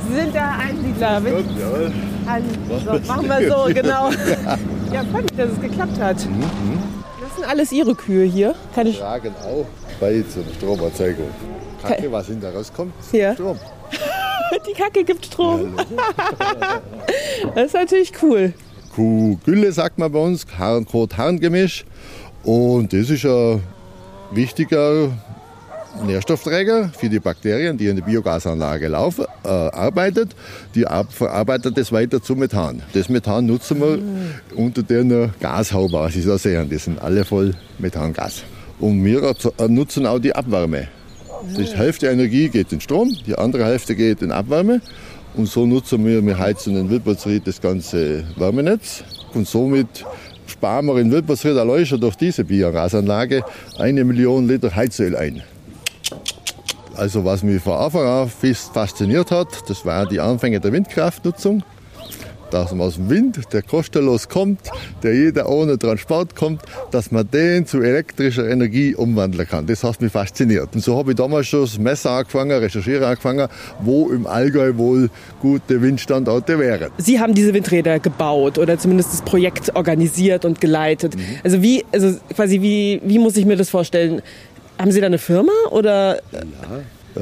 [0.09, 1.19] Sie sind der Einsiedler.
[1.19, 1.33] Mit
[2.25, 2.45] Hallo.
[2.83, 4.09] So, machen wir so, genau.
[4.91, 6.17] Ja, freut mich, dass es geklappt hat.
[6.17, 8.55] Das sind alles Ihre Kühe hier.
[8.73, 9.67] Keine Sch tragen auch
[9.99, 11.27] bei zur Stromerzeugung.
[11.83, 13.33] Kacke, was hinten rauskommt, Ja.
[13.35, 13.59] Strom.
[14.67, 15.75] Die Kacke gibt Strom.
[17.55, 18.53] Das ist natürlich cool.
[18.95, 21.85] Kuhgülle sagt man bei uns, Harnkot-Harngemisch.
[22.43, 23.61] Und das ist ein
[24.31, 25.09] wichtiger
[26.05, 30.35] Nährstoffträger für die Bakterien, die in der Biogasanlage laufen, äh, arbeitet.
[30.73, 32.81] Die verarbeitet das weiter zu Methan.
[32.93, 33.99] Das Methan nutzen wir
[34.55, 36.69] unter der Gashaube, was Sie da sehen.
[36.69, 38.43] Das sind alle voll Methangas.
[38.79, 40.87] Und wir äh, nutzen auch die Abwärme.
[41.57, 44.81] Die Hälfte der Energie geht in Strom, die andere Hälfte geht in Abwärme.
[45.35, 49.03] Und so nutzen wir, wir heizen in Wilpolsried das ganze Wärmenetz.
[49.33, 50.05] Und somit
[50.47, 53.43] sparen wir in Wilpolsried allein schon durch diese Biogasanlage
[53.77, 55.43] eine Million Liter Heizöl ein.
[56.95, 61.63] Also was mich von Anfang an fasziniert hat, das waren die Anfänge der Windkraftnutzung.
[62.53, 64.59] Dass man aus dem Wind, der kostenlos kommt,
[65.01, 66.61] der jeder ohne Transport kommt,
[66.91, 69.65] dass man den zu elektrischer Energie umwandeln kann.
[69.65, 70.69] Das hat mich fasziniert.
[70.75, 73.47] Und so habe ich damals schon das Messer angefangen, recherchieren angefangen,
[73.79, 75.09] wo im Allgäu wohl
[75.41, 76.91] gute Windstandorte wären.
[76.99, 81.15] Sie haben diese Windräder gebaut oder zumindest das Projekt organisiert und geleitet.
[81.43, 84.21] Also wie, also quasi wie, wie muss ich mir das vorstellen?
[84.77, 86.17] Haben Sie da eine Firma oder
[87.15, 87.19] Äh,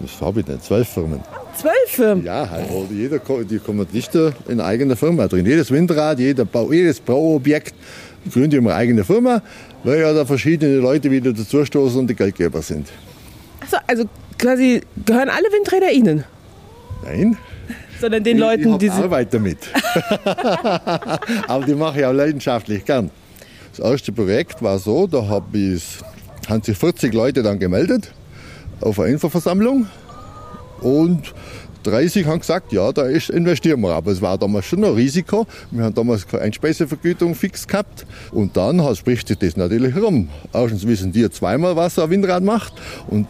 [0.00, 0.60] was habe ich denn?
[0.62, 1.20] Zwölf Firmen.
[1.56, 2.24] Zwölf Firmen?
[2.24, 5.46] Ja, wo jeder die Kommandiste in einer eigenen Firma drin.
[5.46, 7.74] Jedes Windrad, jeder Bau, jedes Bauobjekt
[8.30, 9.42] gründet immer eine eigene Firma,
[9.84, 12.88] weil ja da verschiedene Leute wieder dazustoßen und die Geldgeber sind.
[13.60, 14.04] Achso, also
[14.38, 16.24] quasi gehören alle Windräder Ihnen,
[17.04, 17.36] Nein,
[18.00, 18.92] sondern den ich, Leuten, ich die Sie.
[18.92, 19.58] Arbeit damit.
[21.48, 23.10] Aber die mache ich auch leidenschaftlich gern.
[23.76, 25.82] Das erste Projekt war so, da hab ich,
[26.48, 28.12] haben sich 40 Leute dann gemeldet
[28.80, 29.86] auf eine Infoversammlung
[30.82, 31.32] und
[31.82, 33.94] 30 haben gesagt, ja, da investieren wir.
[33.94, 35.46] Aber es war damals schon ein Risiko.
[35.70, 38.06] Wir haben damals keine Einspeisevergütung fix gehabt.
[38.30, 40.28] Und dann spricht sich das natürlich rum.
[40.52, 42.74] Erstens wissen die zweimal, was ein Windrad macht.
[43.08, 43.26] Und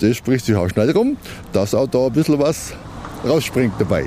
[0.00, 1.16] das spricht sich auch schnell rum,
[1.52, 2.72] dass auch da ein bisschen was
[3.26, 4.06] rausspringt dabei.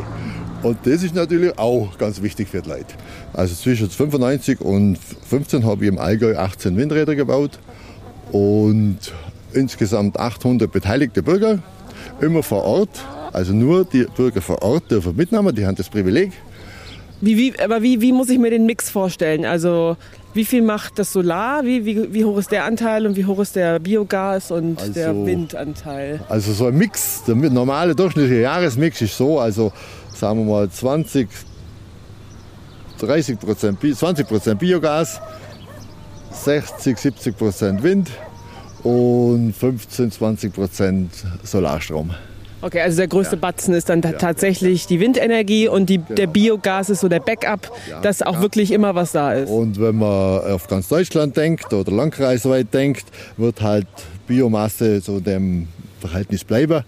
[0.63, 2.95] Und das ist natürlich auch ganz wichtig für die Leute.
[3.34, 7.60] Also zwischen 95 und 15 habe ich im Allgäu 18 Windräder gebaut
[8.32, 8.97] und
[9.53, 11.60] insgesamt 800 beteiligte Bürger,
[12.23, 12.89] immer vor Ort.
[13.31, 16.31] Also nur die Bürger vor Ort dürfen mitnehmen, die haben das Privileg.
[17.21, 19.45] Wie, wie, aber wie, wie muss ich mir den Mix vorstellen?
[19.45, 19.95] Also
[20.33, 21.63] wie viel macht das Solar?
[21.63, 24.93] Wie, wie, wie hoch ist der Anteil und wie hoch ist der Biogas und Also-
[24.93, 26.19] der Windanteil?
[26.27, 29.71] Also so ein Mix, der normale durchschnittliche Jahresmix ist so, also
[30.13, 31.29] sagen wir mal 20,
[32.99, 35.21] 30 Prozent, 20 Prozent Biogas,
[36.31, 38.09] 60, 70 Prozent Wind
[38.84, 41.12] und 15, 20 Prozent
[41.43, 42.12] Solarstrom.
[42.62, 46.89] Okay, also der größte Batzen ist dann ta- tatsächlich die Windenergie und die, der Biogas
[46.89, 47.69] ist so der Backup,
[48.04, 49.50] dass auch wirklich immer was da ist.
[49.50, 53.04] Und wenn man auf ganz Deutschland denkt oder landkreisweit denkt,
[53.36, 53.88] wird halt
[54.28, 55.67] Biomasse so dem
[56.00, 56.84] Verhältnis bleiben.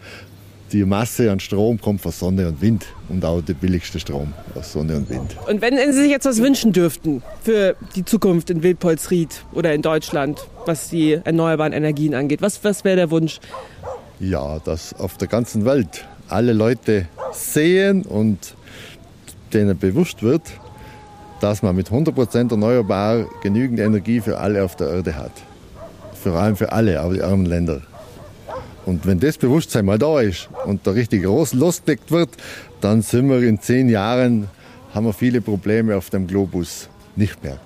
[0.75, 4.73] Die Masse an Strom kommt von Sonne und Wind und auch der billigste Strom aus
[4.73, 5.37] Sonne und Wind.
[5.47, 9.81] Und wenn Sie sich jetzt was wünschen dürften für die Zukunft in Wildpolsried oder in
[9.81, 13.39] Deutschland, was die erneuerbaren Energien angeht, was, was wäre der Wunsch?
[14.19, 18.53] Ja, dass auf der ganzen Welt alle Leute sehen und
[19.53, 20.41] denen bewusst wird,
[21.39, 25.31] dass man mit 100% erneuerbar genügend Energie für alle auf der Erde hat.
[26.21, 27.81] Vor allem für alle, auch die armen Länder.
[28.85, 32.29] Und wenn das Bewusstsein mal da ist und da richtig los- losgelegt wird,
[32.81, 34.47] dann sind wir in zehn Jahren,
[34.93, 37.59] haben wir viele Probleme auf dem Globus nicht mehr.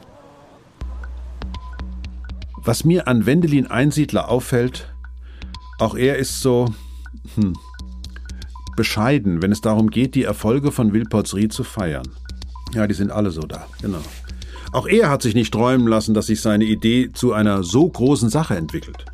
[2.63, 4.93] Was mir an Wendelin Einsiedler auffällt,
[5.79, 6.65] auch er ist so
[7.36, 7.53] hm,
[8.75, 12.08] bescheiden, wenn es darum geht, die Erfolge von Wilpotsried zu feiern.
[12.73, 14.01] Ja, die sind alle so da, genau.
[14.71, 18.29] Auch er hat sich nicht träumen lassen, dass sich seine Idee zu einer so großen
[18.29, 19.05] Sache entwickelt.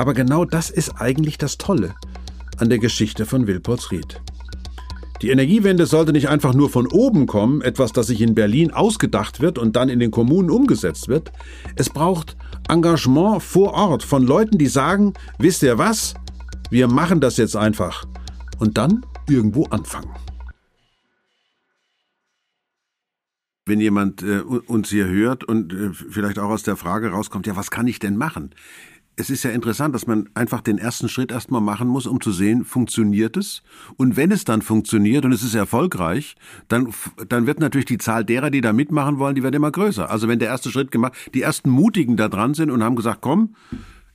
[0.00, 1.94] Aber genau das ist eigentlich das Tolle
[2.56, 4.18] an der Geschichte von Wilpotsried.
[5.20, 9.42] Die Energiewende sollte nicht einfach nur von oben kommen, etwas, das sich in Berlin ausgedacht
[9.42, 11.32] wird und dann in den Kommunen umgesetzt wird.
[11.76, 16.14] Es braucht Engagement vor Ort von Leuten, die sagen, wisst ihr was?
[16.70, 18.06] Wir machen das jetzt einfach.
[18.58, 20.14] Und dann irgendwo anfangen.
[23.66, 27.54] Wenn jemand äh, uns hier hört und äh, vielleicht auch aus der Frage rauskommt, ja,
[27.54, 28.54] was kann ich denn machen?
[29.16, 32.32] Es ist ja interessant, dass man einfach den ersten Schritt erstmal machen muss, um zu
[32.32, 33.62] sehen, funktioniert es?
[33.96, 36.36] Und wenn es dann funktioniert und es ist erfolgreich,
[36.68, 36.92] dann,
[37.28, 40.10] dann wird natürlich die Zahl derer, die da mitmachen wollen, die wird immer größer.
[40.10, 43.20] Also wenn der erste Schritt gemacht, die ersten Mutigen da dran sind und haben gesagt,
[43.20, 43.54] komm,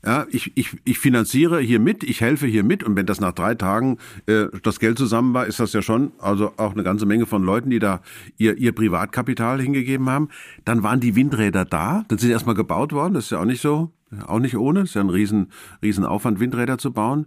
[0.06, 3.34] ja, ich, ich, ich finanziere hier mit, ich helfe hier mit und wenn das nach
[3.34, 7.06] drei Tagen äh, das Geld zusammen war, ist das ja schon also auch eine ganze
[7.06, 8.02] Menge von Leuten, die da
[8.38, 10.30] ihr, ihr Privatkapital hingegeben haben.
[10.64, 13.62] Dann waren die Windräder da, dann sind erstmal gebaut worden, das ist ja auch nicht
[13.62, 13.92] so
[14.28, 17.26] auch nicht ohne, ist ja ein riesen, riesen Aufwand, Windräder zu bauen.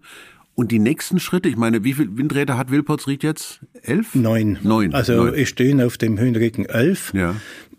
[0.55, 3.61] Und die nächsten Schritte, ich meine, wie viele Windräder hat Wilpotsried jetzt?
[3.83, 4.17] Elf?
[4.17, 4.59] Neun.
[4.63, 4.93] Neun.
[4.93, 5.35] Also Neun.
[5.35, 7.13] es stehen auf dem Höhenrücken elf.
[7.15, 7.37] Ja.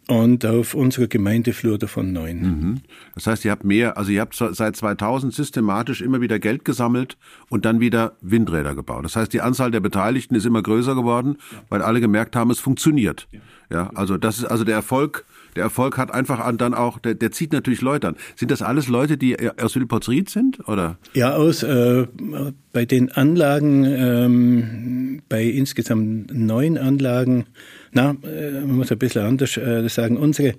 [0.09, 2.41] Und auf unserer Gemeindeflur davon neun.
[2.41, 2.81] Mhm.
[3.13, 7.15] Das heißt, ihr habt mehr, also ihr habt seit 2000 systematisch immer wieder Geld gesammelt
[7.49, 9.05] und dann wieder Windräder gebaut.
[9.05, 11.37] Das heißt, die Anzahl der Beteiligten ist immer größer geworden,
[11.69, 13.27] weil alle gemerkt haben, es funktioniert.
[13.71, 17.15] Ja, also das ist also der Erfolg der Erfolg hat einfach an dann auch, der,
[17.15, 18.15] der zieht natürlich Leute an.
[18.35, 20.97] Sind das alles Leute, die aus Wilpotsried sind, oder?
[21.13, 22.05] Ja, aus äh,
[22.71, 27.45] bei den Anlagen, ähm, bei insgesamt neun Anlagen,
[27.91, 30.55] na, äh, man muss ein bisschen anders äh, sagen, unsere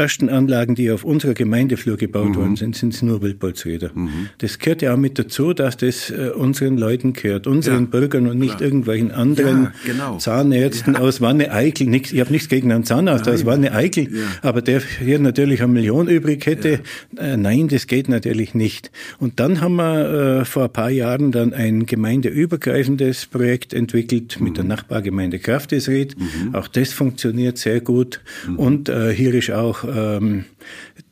[0.00, 2.36] ersten Anlagen, die auf unserer Gemeindeflur gebaut mhm.
[2.36, 3.90] worden sind, sind nur Wildbolzräder.
[3.94, 4.28] Mhm.
[4.38, 8.26] Das gehört ja auch mit dazu, dass das äh, unseren Leuten gehört, unseren ja, Bürgern
[8.26, 8.62] und nicht klar.
[8.62, 10.18] irgendwelchen anderen ja, genau.
[10.18, 11.00] Zahnärzten ja.
[11.00, 11.86] aus Wanne-Eickel.
[11.86, 13.34] Nix, ich habe nichts gegen einen Zahnarzt nein.
[13.34, 14.08] aus Wanne-Eickel,
[14.42, 16.80] aber der hier natürlich eine Million übrig hätte,
[17.16, 18.90] äh, nein, das geht natürlich nicht.
[19.18, 24.46] Und dann haben wir äh, vor ein paar Jahren dann ein gemeindeübergreifendes Projekt entwickelt mhm.
[24.46, 26.16] mit der Nachbargemeinde Kraftesried.
[26.18, 26.54] Mhm.
[26.54, 28.20] Auch das funktioniert sehr gut.
[28.48, 28.56] Mhm.
[28.56, 30.44] Und äh, hier ist auch ähm,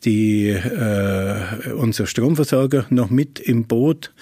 [0.04, 4.12] die, äh, unser Stromversorger noch mit im Boot.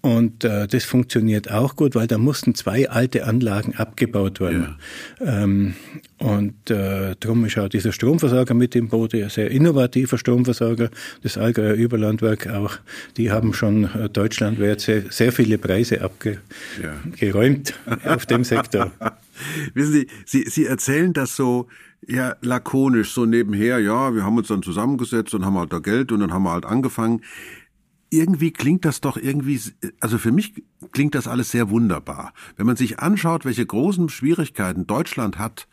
[0.00, 4.76] Und äh, das funktioniert auch gut, weil da mussten zwei alte Anlagen abgebaut werden.
[5.18, 5.42] Ja.
[5.42, 5.74] Ähm,
[6.18, 10.90] und äh, darum ist auch dieser Stromversorger mit im Boot, ein sehr innovativer Stromversorger,
[11.22, 12.76] das Allgäuer Überlandwerk auch.
[13.16, 17.98] Die haben schon äh, deutschlandweit sehr, sehr viele Preise abgeräumt ja.
[18.14, 18.92] auf dem Sektor.
[19.74, 21.68] Wissen Sie, Sie, Sie erzählen das so,
[22.06, 26.12] ja, lakonisch, so nebenher, ja, wir haben uns dann zusammengesetzt und haben halt da Geld
[26.12, 27.22] und dann haben wir halt angefangen.
[28.10, 29.60] Irgendwie klingt das doch irgendwie,
[30.00, 32.32] also für mich klingt das alles sehr wunderbar.
[32.56, 35.68] Wenn man sich anschaut, welche großen Schwierigkeiten Deutschland hat,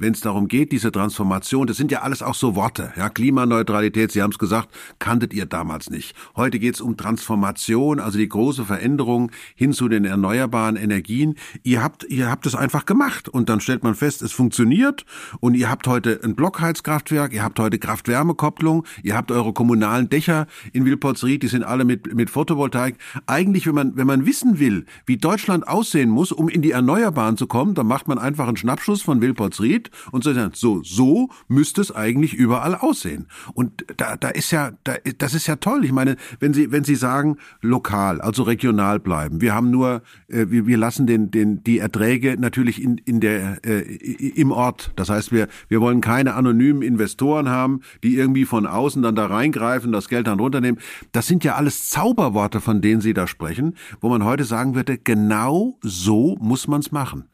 [0.00, 2.92] wenn es darum geht, diese Transformation, das sind ja alles auch so Worte.
[2.96, 6.16] Ja, Klimaneutralität, Sie haben es gesagt, kanntet ihr damals nicht.
[6.34, 11.36] Heute geht es um Transformation, also die große Veränderung hin zu den erneuerbaren Energien.
[11.62, 15.04] Ihr habt, ihr habt es einfach gemacht und dann stellt man fest, es funktioniert
[15.40, 20.46] und ihr habt heute ein Blockheizkraftwerk, ihr habt heute Kraft-Wärme-Kopplung, ihr habt eure kommunalen Dächer
[20.72, 22.96] in Wilpotsried, die sind alle mit, mit Photovoltaik.
[23.26, 27.36] Eigentlich, wenn man, wenn man wissen will, wie Deutschland aussehen muss, um in die Erneuerbaren
[27.36, 31.80] zu kommen, dann macht man einfach einen Schnappschuss von Wilpotsried und so, so, so müsste
[31.80, 33.26] es eigentlich überall aussehen.
[33.54, 35.84] Und da, da ist ja, da, das ist ja toll.
[35.84, 40.46] Ich meine, wenn Sie, wenn Sie sagen, lokal, also regional bleiben, wir haben nur, äh,
[40.48, 44.92] wir, wir lassen den, den, die Erträge natürlich in, in der, äh, im Ort.
[44.96, 49.26] Das heißt, wir, wir wollen keine anonymen Investoren haben, die irgendwie von außen dann da
[49.26, 50.80] reingreifen, das Geld dann runternehmen.
[51.12, 54.98] Das sind ja alles Zauberworte, von denen Sie da sprechen, wo man heute sagen würde,
[54.98, 57.24] genau so muss man es machen.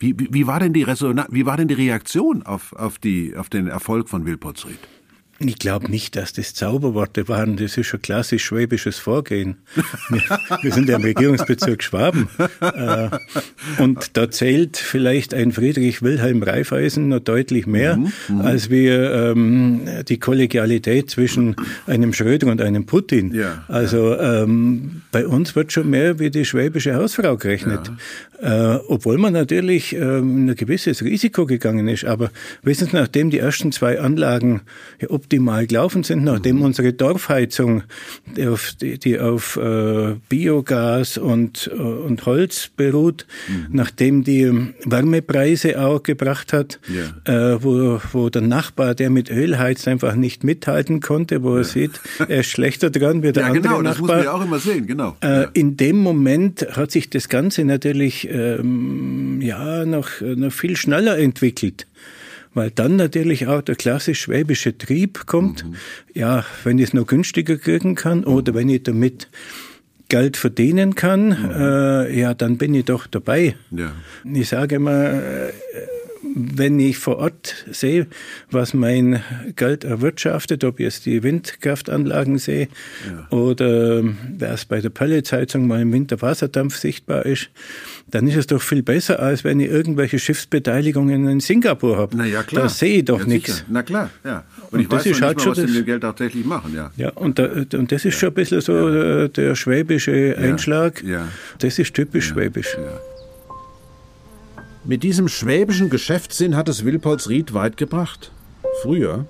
[0.00, 3.36] Wie, wie, wie war denn die Resonanz, wie war denn die Reaktion auf, auf, die,
[3.36, 4.78] auf den Erfolg von Wilpotsried?
[5.42, 7.56] Ich glaube nicht, dass das Zauberworte waren.
[7.56, 9.56] Das ist schon klassisch schwäbisches Vorgehen.
[10.10, 10.20] Wir,
[10.60, 12.28] wir sind ja im Regierungsbezirk Schwaben.
[12.60, 13.08] Äh,
[13.78, 19.12] und da zählt vielleicht ein Friedrich Wilhelm Raiffeisen noch deutlich mehr, mhm, mhm, als wir
[19.12, 23.32] ähm, die Kollegialität zwischen einem Schröder und einem Putin.
[23.34, 27.90] Ja, also ähm, bei uns wird schon mehr wie die schwäbische Hausfrau gerechnet.
[28.42, 28.76] Ja.
[28.76, 32.04] Äh, obwohl man natürlich ähm, ein gewisses Risiko gegangen ist.
[32.04, 32.30] Aber
[32.62, 34.62] wissen Sie, nachdem die ersten zwei Anlagen
[35.00, 36.62] ja, optimal gelaufen sind, nachdem mhm.
[36.62, 37.84] unsere Dorfheizung,
[38.36, 43.66] die auf, äh, Biogas und, äh, und Holz beruht, mhm.
[43.70, 44.50] nachdem die
[44.84, 47.52] Wärmepreise auch gebracht hat, ja.
[47.52, 51.58] äh, wo, wo der Nachbar, der mit Öl heizt, einfach nicht mithalten konnte, wo ja.
[51.58, 53.92] er sieht, er ist schlechter dran wie der ja, andere genau, Nachbar.
[53.92, 55.16] Das muss man ja auch immer sehen, genau.
[55.52, 61.86] In dem Moment hat sich das Ganze natürlich ähm, ja noch, noch viel schneller entwickelt
[62.54, 65.64] weil dann natürlich auch der klassisch schwäbische Trieb kommt.
[65.64, 65.74] Mhm.
[66.14, 69.28] Ja, wenn ich es noch günstiger kriegen kann oder wenn ich damit
[70.08, 73.54] Geld verdienen kann, äh, ja, dann bin ich doch dabei.
[73.70, 73.92] Ja.
[74.24, 75.52] Ich sage immer, äh,
[76.34, 78.06] wenn ich vor Ort sehe,
[78.50, 79.22] was mein
[79.56, 82.68] Geld erwirtschaftet, ob ich jetzt die Windkraftanlagen sehe
[83.30, 84.02] oder
[84.38, 87.50] was bei der Pelletsheizung mal im Winter Wasserdampf sichtbar ist,
[88.10, 92.16] dann ist es doch viel besser, als wenn ich irgendwelche Schiffsbeteiligungen in Singapur habe.
[92.16, 92.64] Na ja, klar.
[92.64, 93.64] Da sehe ich doch ja, nichts.
[93.68, 94.44] Na klar, ja.
[94.70, 96.02] Und, Und ich das weiß ist halt schon mal, was sie das- mit dem Geld
[96.02, 96.90] tatsächlich machen, ja.
[96.96, 101.02] Ja, und, da, und das ist schon ein bisschen so der schwäbische Einschlag.
[101.02, 101.28] Ja.
[101.58, 102.76] Das ist typisch schwäbisch.
[104.82, 108.32] Mit diesem schwäbischen Geschäftssinn hat es Wilpolsried weit gebracht.
[108.80, 109.26] Früher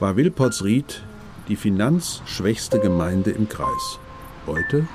[0.00, 1.02] war Wilpolsried
[1.48, 3.98] die finanzschwächste Gemeinde im Kreis.
[4.46, 4.86] Heute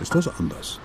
[0.00, 0.80] ist das anders.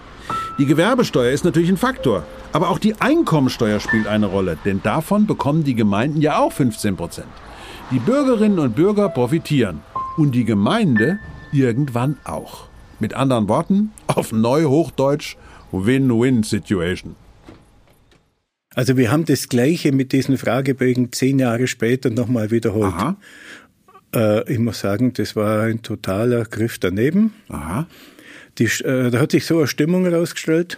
[0.59, 5.25] Die Gewerbesteuer ist natürlich ein Faktor, aber auch die Einkommensteuer spielt eine Rolle, denn davon
[5.25, 7.29] bekommen die Gemeinden ja auch 15 Prozent.
[7.89, 9.79] Die Bürgerinnen und Bürger profitieren
[10.17, 11.19] und die Gemeinde
[11.53, 12.67] irgendwann auch.
[12.99, 15.37] Mit anderen Worten, auf Neuhochdeutsch,
[15.71, 17.15] Win-Win-Situation.
[18.73, 22.93] Also wir haben das Gleiche mit diesen Fragebögen zehn Jahre später nochmal wiederholt.
[22.93, 23.17] Aha,
[24.13, 27.33] Äh, ich muss sagen, das war ein totaler Griff daneben.
[27.49, 27.87] aha.
[28.57, 30.77] Die, äh, da hat sich so eine Stimmung herausgestellt.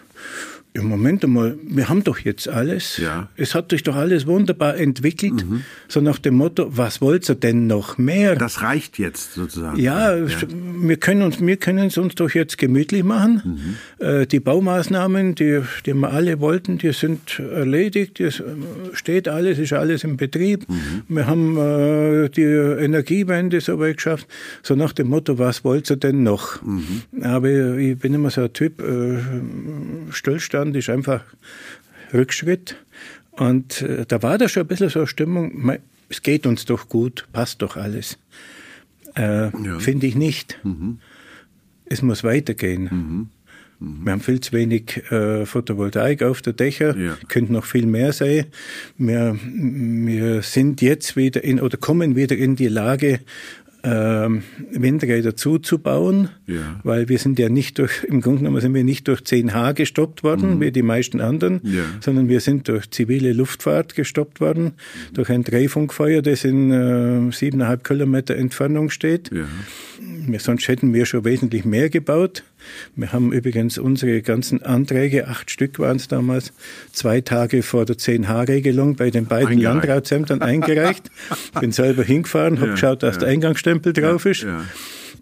[0.76, 2.98] Im Moment einmal, wir haben doch jetzt alles.
[2.98, 3.22] Ja.
[3.22, 3.28] Mhm.
[3.36, 5.46] Es hat sich doch alles wunderbar entwickelt.
[5.88, 8.36] So nach dem Motto, was wollt ihr denn noch mehr?
[8.36, 9.80] Das reicht jetzt sozusagen.
[9.80, 13.76] Ja, wir können uns, wir können es uns doch jetzt gemütlich machen.
[14.00, 18.20] Äh, die Baumaßnahmen, die, die wir alle wollten, die sind erledigt.
[18.20, 18.44] Es äh,
[18.94, 20.66] steht alles, ist alles im Betrieb.
[21.08, 24.28] Wir haben äh, die Energiewende soweit geschafft.
[24.64, 26.60] So nach dem Motto, was wollt ihr denn noch?
[27.22, 29.20] Aber ich bin immer so ein Typ, äh,
[30.10, 31.24] Stillstand ist einfach
[32.14, 32.76] Rückschritt.
[33.32, 35.72] Und äh, da war da schon ein bisschen so eine Stimmung,
[36.10, 38.18] es geht uns doch gut, passt doch alles.
[39.16, 39.50] Äh,
[39.80, 40.60] Finde ich nicht.
[41.86, 43.30] Es muss weitergehen.
[43.80, 47.18] Wir haben viel zu wenig äh, Photovoltaik auf der Dächer, Ja.
[47.28, 48.46] könnte noch viel mehr sein.
[48.98, 53.20] Wir, wir sind jetzt wieder in oder kommen wieder in die Lage,
[53.84, 56.80] ähm, Windräder zuzubauen, Ja.
[56.84, 60.24] weil wir sind ja nicht durch, im Grunde genommen sind wir nicht durch 10H gestoppt
[60.24, 61.74] worden, wie die meisten anderen, Mhm.
[61.74, 61.84] Ja.
[62.00, 64.72] sondern wir sind durch zivile Luftfahrt gestoppt worden,
[65.14, 69.30] durch ein Drehfunkfeuer, das in äh, siebeneinhalb Kilometer Entfernung steht.
[69.34, 69.46] Ja.
[70.40, 72.44] Sonst hätten wir schon wesentlich mehr gebaut.
[72.96, 76.54] Wir haben übrigens unsere ganzen Anträge, acht Stück waren es damals,
[76.92, 79.64] zwei Tage vor der 10H-Regelung bei den beiden Eingereicht.
[79.64, 81.10] Landratsämtern eingereicht.
[81.60, 83.20] Bin selber hingefahren, habe Ja, geschaut, dass ja.
[83.22, 84.44] der Eingangsstempel drauf ist.
[84.44, 84.64] ja.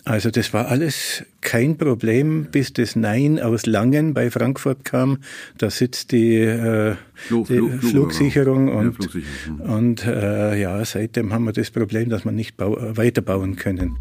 [0.03, 5.19] Also das war alles kein Problem, bis das Nein aus Langen bei Frankfurt kam.
[5.59, 10.83] Da sitzt die, äh, Flu- die Flu- Flu- Flugsicherung ja, und, Flugsicherung, und äh, ja,
[10.85, 13.95] seitdem haben wir das Problem, dass wir nicht bau weiterbauen können.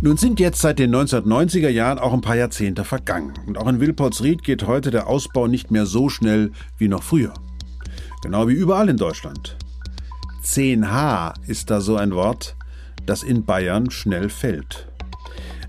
[0.00, 3.34] Nun sind jetzt seit den 1990er Jahren auch ein paar Jahrzehnte vergangen.
[3.46, 7.34] Und auch in Wilpolsried geht heute der Ausbau nicht mehr so schnell wie noch früher.
[8.22, 9.56] Genau wie überall in Deutschland.
[10.44, 12.54] 10H ist da so ein Wort,
[13.06, 14.86] das in Bayern schnell fällt.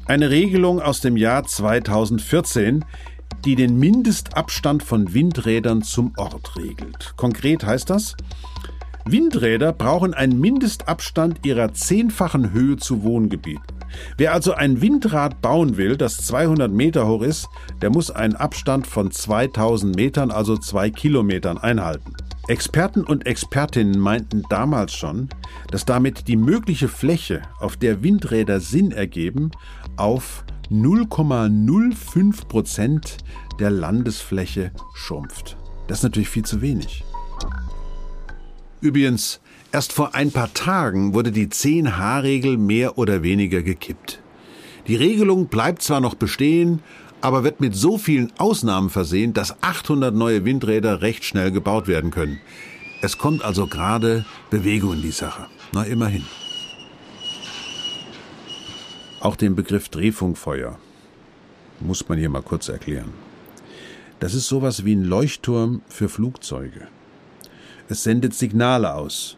[0.05, 2.85] Eine Regelung aus dem Jahr 2014,
[3.45, 7.13] die den Mindestabstand von Windrädern zum Ort regelt.
[7.15, 8.15] Konkret heißt das,
[9.11, 13.63] Windräder brauchen einen Mindestabstand ihrer zehnfachen Höhe zu Wohngebieten.
[14.17, 17.47] Wer also ein Windrad bauen will, das 200 Meter hoch ist,
[17.81, 22.13] der muss einen Abstand von 2000 Metern, also zwei Kilometern, einhalten.
[22.47, 25.29] Experten und Expertinnen meinten damals schon,
[25.71, 29.51] dass damit die mögliche Fläche, auf der Windräder Sinn ergeben,
[29.97, 33.17] auf 0,05 Prozent
[33.59, 35.57] der Landesfläche schrumpft.
[35.87, 37.03] Das ist natürlich viel zu wenig.
[38.81, 44.21] Übrigens, erst vor ein paar Tagen wurde die 10H-Regel mehr oder weniger gekippt.
[44.87, 46.81] Die Regelung bleibt zwar noch bestehen,
[47.21, 52.11] aber wird mit so vielen Ausnahmen versehen, dass 800 neue Windräder recht schnell gebaut werden
[52.11, 52.39] können.
[53.01, 55.47] Es kommt also gerade Bewegung in die Sache.
[55.73, 56.25] Na, immerhin.
[59.19, 60.79] Auch den Begriff Drehfunkfeuer
[61.81, 63.13] muss man hier mal kurz erklären.
[64.21, 66.87] Das ist sowas wie ein Leuchtturm für Flugzeuge.
[67.91, 69.35] Es sendet Signale aus.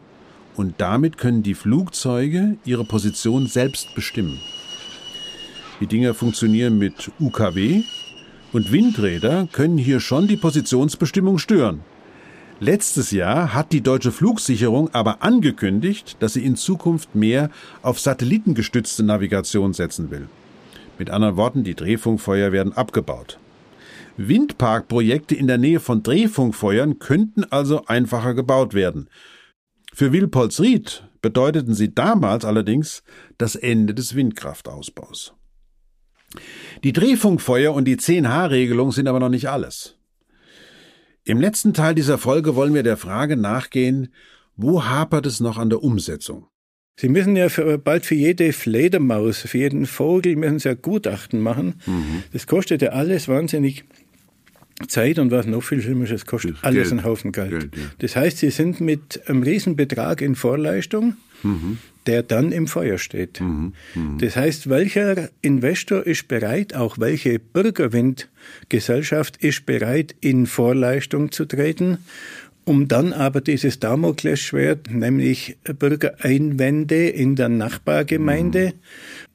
[0.58, 4.40] Und damit können die Flugzeuge ihre Position selbst bestimmen.
[5.80, 7.84] Die Dinger funktionieren mit UKW
[8.52, 11.80] und Windräder können hier schon die Positionsbestimmung stören.
[12.60, 17.50] Letztes Jahr hat die deutsche Flugsicherung aber angekündigt, dass sie in Zukunft mehr
[17.82, 20.28] auf satellitengestützte Navigation setzen will.
[21.00, 23.40] Mit anderen Worten, die Drehfunkfeuer werden abgebaut.
[24.28, 29.10] Windparkprojekte in der Nähe von Drehfunkfeuern könnten also einfacher gebaut werden.
[29.94, 33.04] Für Wilpolsried bedeuteten sie damals allerdings
[33.38, 35.34] das Ende des Windkraftausbaus.
[36.84, 39.98] Die Drehfunkfeuer und die 10H-Regelung sind aber noch nicht alles.
[41.24, 44.14] Im letzten Teil dieser Folge wollen wir der Frage nachgehen,
[44.56, 46.48] wo hapert es noch an der Umsetzung?
[47.00, 51.40] Sie müssen ja für, bald für jede Fledermaus, für jeden Vogel müssen Sie ja Gutachten
[51.40, 51.82] machen.
[51.86, 52.24] Mhm.
[52.34, 53.86] Das kostet ja alles wahnsinnig
[54.88, 56.92] Zeit und was noch viel schlimmer ist, es kostet das alles Geld.
[56.92, 57.50] einen Haufen Geld.
[57.52, 57.84] Geld ja.
[58.00, 61.78] Das heißt, Sie sind mit einem Riesenbetrag in Vorleistung, mhm.
[62.08, 63.42] der dann im Feuer steht.
[63.42, 63.74] Mhm.
[63.96, 64.18] Mhm.
[64.20, 72.00] Das heißt, welcher Investor ist bereit, auch welche Bürgerwindgesellschaft ist bereit, in Vorleistung zu treten
[72.64, 78.80] um dann aber dieses Damoklesschwert, nämlich Bürgereinwände in der Nachbargemeinde, mhm.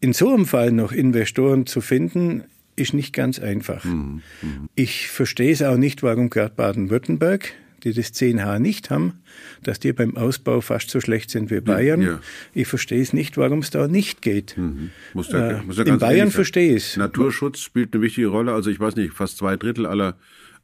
[0.00, 2.44] in so einem Fall noch Investoren zu finden,
[2.76, 3.84] ist nicht ganz einfach.
[3.84, 4.22] Mhm.
[4.42, 4.68] Mhm.
[4.74, 7.52] Ich verstehe es auch nicht, warum gerade Baden-Württemberg,
[7.82, 9.14] die das 10H nicht haben,
[9.62, 12.02] dass die beim Ausbau fast so schlecht sind wie Bayern.
[12.02, 12.20] Ja.
[12.52, 14.56] Ich verstehe es nicht, warum es da nicht geht.
[14.56, 14.90] Mhm.
[15.14, 16.96] Muss da, äh, muss in Bayern verstehe ich es.
[16.96, 18.52] Naturschutz spielt eine wichtige Rolle.
[18.52, 20.16] Also ich weiß nicht, fast zwei Drittel aller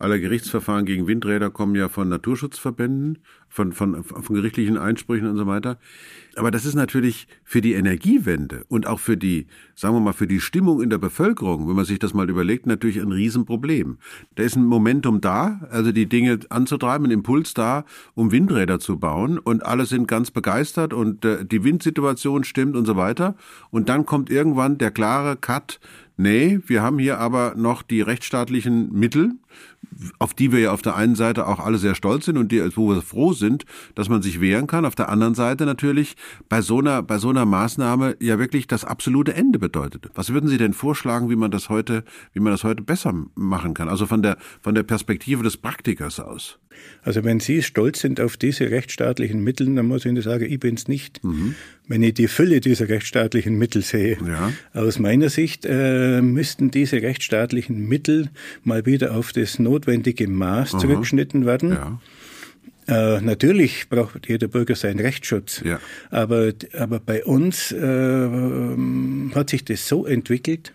[0.02, 3.18] aller Gerichtsverfahren gegen Windräder kommen ja von Naturschutzverbänden,
[3.52, 5.78] von, von, von gerichtlichen Einsprüchen und so weiter.
[6.36, 10.26] Aber das ist natürlich für die Energiewende und auch für die, sagen wir mal, für
[10.26, 13.98] die Stimmung in der Bevölkerung, wenn man sich das mal überlegt, natürlich ein Riesenproblem.
[14.36, 17.84] Da ist ein Momentum da, also die Dinge anzutreiben, ein Impuls da,
[18.14, 22.86] um Windräder zu bauen und alle sind ganz begeistert und äh, die Windsituation stimmt und
[22.86, 23.36] so weiter.
[23.68, 25.78] Und dann kommt irgendwann der klare Cut,
[26.16, 29.32] nee, wir haben hier aber noch die rechtsstaatlichen Mittel,
[30.18, 32.76] auf die wir ja auf der einen Seite auch alle sehr stolz sind und die,
[32.76, 34.84] wo wir froh sind, dass man sich wehren kann.
[34.84, 36.16] Auf der anderen Seite natürlich
[36.48, 40.10] bei so einer, bei so einer Maßnahme ja wirklich das absolute Ende bedeutet.
[40.14, 43.74] Was würden Sie denn vorschlagen, wie man das heute, wie man das heute besser machen
[43.74, 43.88] kann?
[43.88, 46.58] Also von der, von der Perspektive des Praktikers aus.
[47.02, 50.60] Also wenn Sie stolz sind auf diese rechtsstaatlichen Mittel, dann muss ich Ihnen sagen, ich
[50.60, 51.22] bin's nicht.
[51.24, 51.54] Mhm.
[51.88, 54.52] Wenn ich die Fülle dieser rechtsstaatlichen Mittel sehe, ja.
[54.72, 58.30] aus meiner Sicht äh, müssten diese rechtsstaatlichen Mittel
[58.62, 60.80] mal wieder auf das notwendige Maß Aha.
[60.80, 61.70] zurückgeschnitten werden.
[61.70, 62.00] Ja.
[62.88, 65.62] Äh, natürlich braucht jeder Bürger seinen Rechtsschutz.
[65.64, 65.78] Ja.
[66.10, 68.28] Aber, aber bei uns äh,
[69.34, 70.72] hat sich das so entwickelt,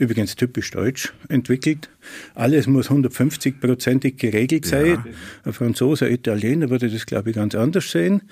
[0.00, 1.90] übrigens typisch deutsch entwickelt.
[2.34, 4.86] Alles muss 150-prozentig geregelt sein.
[4.86, 5.04] Ja.
[5.44, 8.22] Ein Franzose, ein Italiener würde das, glaube ich, ganz anders sehen.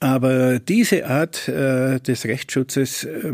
[0.00, 3.32] Aber diese Art äh, des Rechtsschutzes äh,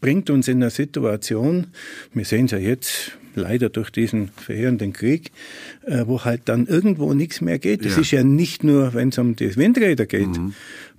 [0.00, 1.68] bringt uns in eine Situation,
[2.12, 5.30] wir sehen es ja jetzt, leider durch diesen verheerenden Krieg,
[5.84, 7.84] äh, wo halt dann irgendwo nichts mehr geht.
[7.84, 8.00] Das ja.
[8.00, 10.26] ist ja nicht nur, wenn es um die Windräder geht.
[10.26, 10.54] Mhm.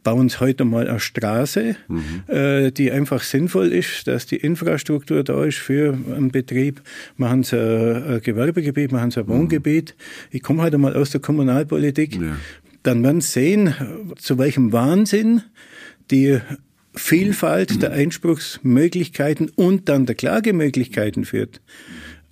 [0.08, 2.34] Bauen Sie heute mal eine Straße, mhm.
[2.34, 6.82] äh, die einfach sinnvoll ist, dass die Infrastruktur da ist für einen Betrieb.
[7.18, 9.32] Machen Sie ein, ein Gewerbegebiet, machen Sie ein mhm.
[9.32, 9.95] Wohngebiet.
[10.32, 12.16] Ich komme heute mal aus der Kommunalpolitik.
[12.16, 12.38] Ja.
[12.84, 13.74] Dann werden Sie sehen,
[14.16, 15.41] zu welchem Wahnsinn
[16.10, 16.39] die
[16.95, 21.60] Vielfalt der Einspruchsmöglichkeiten und dann der Klagemöglichkeiten führt.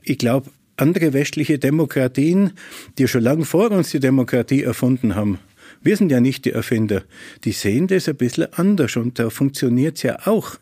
[0.01, 2.53] Ich glaube, andere westliche Demokratien,
[2.97, 5.39] die schon lange vor uns die Demokratie erfunden haben,
[5.85, 7.03] wir sind ja nicht die Erfinder,
[7.43, 10.57] die sehen das ein bisschen anders und da funktioniert es ja auch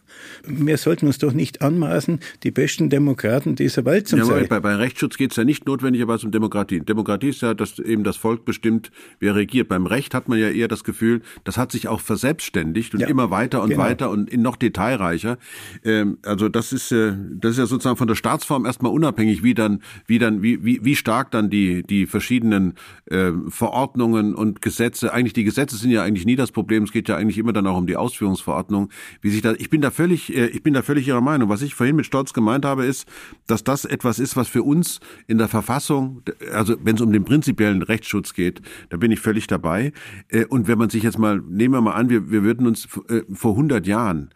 [0.46, 4.48] wir sollten uns doch nicht anmaßen, die besten Demokraten dieser Welt zu ja, sein.
[4.50, 6.82] Bei, bei Rechtsschutz geht es ja nicht notwendigerweise um Demokratie.
[6.82, 9.70] Demokratie ist ja, dass eben das Volk bestimmt, wer regiert.
[9.70, 13.08] Beim Recht hat man ja eher das Gefühl, das hat sich auch verselbstständigt und ja,
[13.08, 13.84] immer weiter und genau.
[13.84, 15.38] weiter und noch detailreicher.
[15.84, 19.54] Ähm, also das ist, äh, das ist ja sozusagen von der Staatsform erstmal unabhängig, wie
[19.54, 25.14] dann, wie dann, wie, wie, wie stark dann die, die verschiedenen äh, Verordnungen und Gesetze,
[25.14, 27.68] eigentlich die Gesetze sind ja eigentlich nie das Problem, es geht ja eigentlich immer dann
[27.68, 28.90] auch um die Ausführungsverordnung,
[29.22, 31.48] wie sich da, ich bin dafür völlig, äh, ich bin da völlig Ihrer Meinung.
[31.48, 33.08] Was ich vorhin mit Stolz gemeint habe, ist,
[33.48, 37.24] dass das etwas ist, was für uns in der Verfassung, also wenn es um den
[37.24, 39.94] prinzipiellen Rechtsschutz geht, da bin ich völlig dabei.
[40.28, 42.88] Äh, und wenn man sich jetzt mal, nehmen wir mal an, wir, wir würden uns
[43.08, 44.30] äh, vor 100 Jahren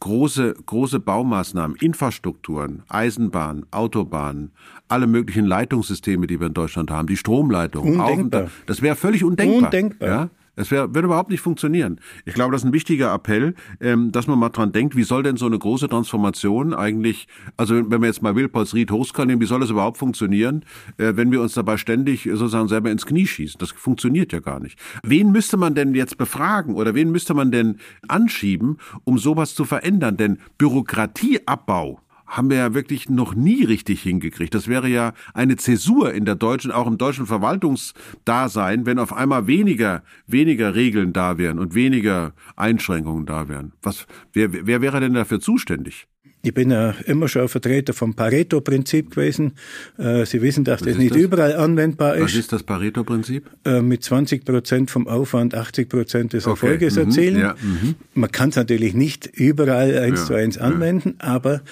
[0.00, 4.50] große, große Baumaßnahmen, Infrastrukturen, Eisenbahn, Autobahnen,
[4.88, 8.50] alle möglichen Leitungssysteme, die wir in Deutschland haben, die Stromleitung, undenkbar.
[8.66, 9.64] das wäre völlig undenkbar.
[9.64, 10.08] Undenkbar.
[10.08, 10.30] Ja?
[10.56, 12.00] Es wär, würde überhaupt nicht funktionieren.
[12.24, 15.22] Ich glaube, das ist ein wichtiger Appell, ähm, dass man mal dran denkt, wie soll
[15.22, 17.26] denn so eine große Transformation eigentlich,
[17.56, 20.64] also wenn wir jetzt mal Wilpolsried Hochskal nehmen, wie soll das überhaupt funktionieren,
[20.98, 23.58] äh, wenn wir uns dabei ständig sozusagen selber ins Knie schießen?
[23.58, 24.78] Das funktioniert ja gar nicht.
[25.02, 27.78] Wen müsste man denn jetzt befragen oder wen müsste man denn
[28.08, 30.16] anschieben, um sowas zu verändern?
[30.16, 32.00] Denn Bürokratieabbau
[32.36, 34.54] haben wir ja wirklich noch nie richtig hingekriegt.
[34.54, 39.46] Das wäre ja eine Zäsur in der deutschen, auch im deutschen Verwaltungsdasein, wenn auf einmal
[39.46, 43.72] weniger, weniger Regeln da wären und weniger Einschränkungen da wären.
[43.82, 46.08] Was, wer, wer wäre denn dafür zuständig?
[46.44, 49.52] Ich bin ja immer schon Vertreter vom Pareto-Prinzip gewesen.
[49.96, 51.22] Äh, Sie wissen, dass Was das nicht das?
[51.22, 52.22] überall anwendbar ist.
[52.22, 53.48] Was ist das Pareto-Prinzip?
[53.64, 57.04] Äh, mit 20 Prozent vom Aufwand 80 Prozent des Erfolges okay.
[57.04, 57.10] mhm.
[57.10, 57.40] erzielen.
[57.40, 57.54] Ja.
[57.62, 57.94] Mhm.
[58.12, 60.26] Man kann es natürlich nicht überall eins ja.
[60.26, 61.28] zu eins anwenden, ja.
[61.28, 61.62] aber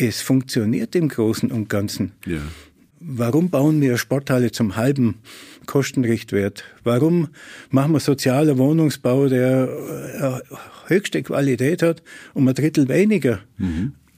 [0.00, 2.12] es funktioniert im Großen und Ganzen.
[2.26, 2.38] Ja.
[3.00, 5.16] Warum bauen wir Sporthalle zum halben
[5.66, 6.64] Kostenrichtwert?
[6.84, 7.28] Warum
[7.70, 10.56] machen wir sozialer Wohnungsbau, der äh,
[10.88, 12.02] höchste Qualität hat,
[12.34, 13.40] um ein Drittel weniger?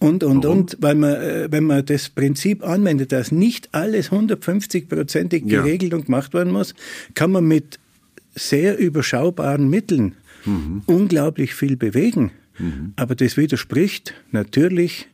[0.00, 0.58] Und, und, Warum?
[0.58, 5.62] und, weil man, äh, wenn man das Prinzip anwendet, dass nicht alles 150-prozentig Ja.
[5.62, 6.74] geregelt und gemacht werden muss,
[7.14, 7.78] kann man mit
[8.34, 10.14] sehr überschaubaren Mitteln
[10.86, 12.32] unglaublich viel bewegen.
[12.96, 15.06] Aber das widerspricht natürlich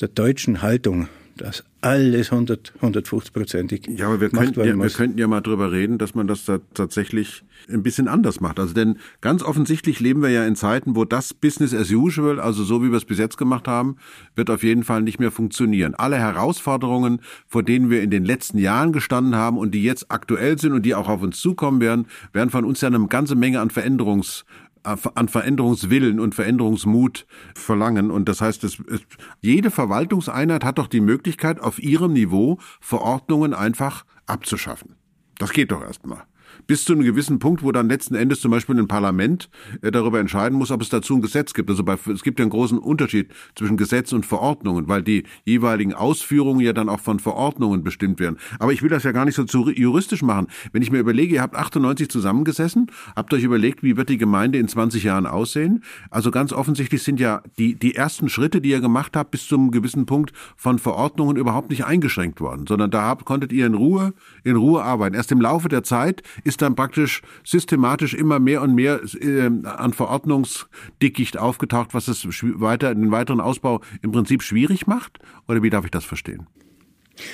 [0.00, 5.28] der deutschen Haltung, dass alles 100, 150-prozentig Ja, aber wir könnten, ja, wir könnten ja
[5.28, 8.58] mal drüber reden, dass man das da tatsächlich ein bisschen anders macht.
[8.58, 12.64] Also denn ganz offensichtlich leben wir ja in Zeiten, wo das Business as usual, also
[12.64, 13.96] so wie wir es bis jetzt gemacht haben,
[14.34, 15.94] wird auf jeden Fall nicht mehr funktionieren.
[15.94, 20.58] Alle Herausforderungen, vor denen wir in den letzten Jahren gestanden haben und die jetzt aktuell
[20.58, 23.60] sind und die auch auf uns zukommen werden, werden von uns ja eine ganze Menge
[23.60, 24.44] an Veränderungs
[24.86, 28.10] an Veränderungswillen und Veränderungsmut verlangen.
[28.10, 29.00] Und das heißt, es, es,
[29.40, 34.96] jede Verwaltungseinheit hat doch die Möglichkeit, auf ihrem Niveau Verordnungen einfach abzuschaffen.
[35.38, 36.24] Das geht doch erstmal.
[36.66, 39.48] Bis zu einem gewissen Punkt, wo dann letzten Endes zum Beispiel ein Parlament
[39.82, 41.70] äh, darüber entscheiden muss, ob es dazu ein Gesetz gibt.
[41.70, 45.94] Also bei, es gibt ja einen großen Unterschied zwischen Gesetz und Verordnungen, weil die jeweiligen
[45.94, 48.38] Ausführungen ja dann auch von Verordnungen bestimmt werden.
[48.58, 50.48] Aber ich will das ja gar nicht so zu juristisch machen.
[50.72, 54.58] Wenn ich mir überlege, ihr habt 98 zusammengesessen, habt euch überlegt, wie wird die Gemeinde
[54.58, 55.84] in 20 Jahren aussehen?
[56.10, 59.70] Also ganz offensichtlich sind ja die, die ersten Schritte, die ihr gemacht habt, bis zum
[59.70, 64.14] gewissen Punkt von Verordnungen überhaupt nicht eingeschränkt worden, sondern da habt, konntet ihr in Ruhe,
[64.44, 65.14] in Ruhe arbeiten.
[65.14, 69.92] Erst im Laufe der Zeit ist dann praktisch systematisch immer mehr und mehr äh, an
[69.92, 75.18] Verordnungsdickicht aufgetaucht, was es weiter, den weiteren Ausbau im Prinzip schwierig macht?
[75.48, 76.46] Oder wie darf ich das verstehen?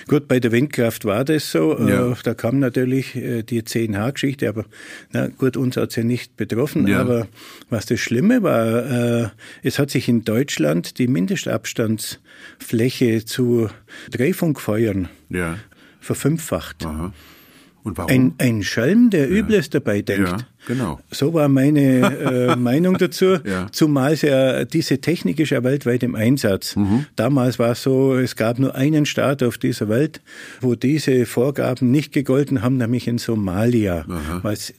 [0.07, 1.77] Gut, bei der Windkraft war das so.
[1.77, 2.13] Ja.
[2.13, 4.65] Äh, Da kam natürlich äh, die 10H-Geschichte, aber
[5.13, 6.87] na gut, uns hat's ja nicht betroffen.
[6.87, 7.01] Ja.
[7.01, 7.27] Aber
[7.69, 9.29] was das Schlimme war, äh,
[9.65, 13.71] es hat sich in Deutschland die Mindestabstandsfläche zu
[14.11, 15.57] Drehfunkfeuern Ja.
[16.01, 16.87] verfünffacht.
[16.87, 17.13] Aha.
[17.85, 18.11] Und warum?
[18.11, 20.29] Ein, ein Schelm, der Übles dabei denkt.
[20.29, 20.37] ja,
[20.69, 21.01] genau.
[21.11, 23.67] So war meine äh, Meinung dazu, Ja.
[23.73, 26.77] zumal ja diese Technik ist ja weltweit im Einsatz.
[26.77, 27.07] Mhm.
[27.17, 30.21] Damals war es so, es gab nur einen Staat auf dieser Welt,
[30.61, 34.05] wo diese Vorgaben nicht gegolten haben, nämlich in Somalia.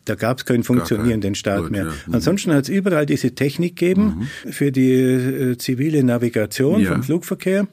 [0.05, 1.83] Da gab es keinen funktionierenden Staat Gut, mehr.
[1.85, 1.91] ja.
[2.07, 2.13] Mhm.
[2.15, 6.93] Ansonsten hat es überall diese Technik gegeben für die äh, zivile Navigation Ja.
[6.93, 7.67] vom Flugverkehr.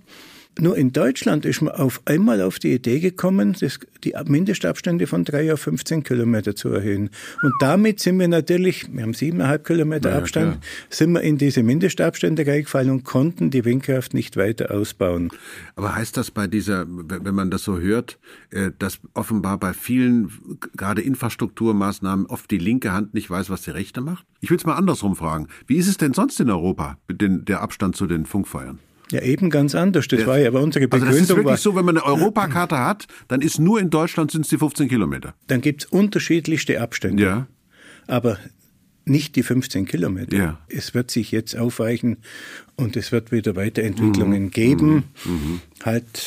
[0.59, 5.25] Nur in Deutschland ist man auf einmal auf die Idee gekommen, das, die Mindestabstände von
[5.25, 7.11] drei auf 15 Kilometer zu erhöhen.
[7.43, 10.63] Und damit sind wir natürlich, wir haben siebeneinhalb Kilometer Ja, ja, Abstand, klar.
[10.91, 15.31] sind wir in diese Mindestabstände reingefallen und konnten die Windkraft nicht weiter ausbauen.
[15.77, 18.19] Aber heißt das bei dieser, wenn man das so hört,
[18.51, 20.31] äh, dass offenbar bei vielen,
[20.77, 24.27] gerade Infrastrukturmaßnahmen, oft die linke Hand nicht weiß, was die rechte macht?
[24.41, 25.47] Ich will es mal andersrum fragen.
[25.67, 28.79] Wie ist es denn sonst in Europa, mit den, der Abstand zu den Funkfeuern?
[29.11, 30.09] Ja, eben ganz anders.
[30.09, 31.37] Das war ja aber unsere Also das ist Begründung.
[31.37, 34.49] wirklich war, so, wenn man eine Europakarte hat, dann ist nur in Deutschland sind es
[34.49, 35.35] die 15 Kilometer.
[35.49, 37.23] dann gibt's unterschiedlichste Abstände.
[37.23, 37.47] Ja.
[38.07, 38.39] Aber
[39.05, 40.37] nicht die 15 Kilometer.
[40.37, 40.59] Ja.
[40.69, 42.19] Es wird sich jetzt aufweichen
[42.81, 44.51] und es wird wieder Weiterentwicklungen Mhm.
[44.51, 45.05] geben.
[45.85, 46.25] Halt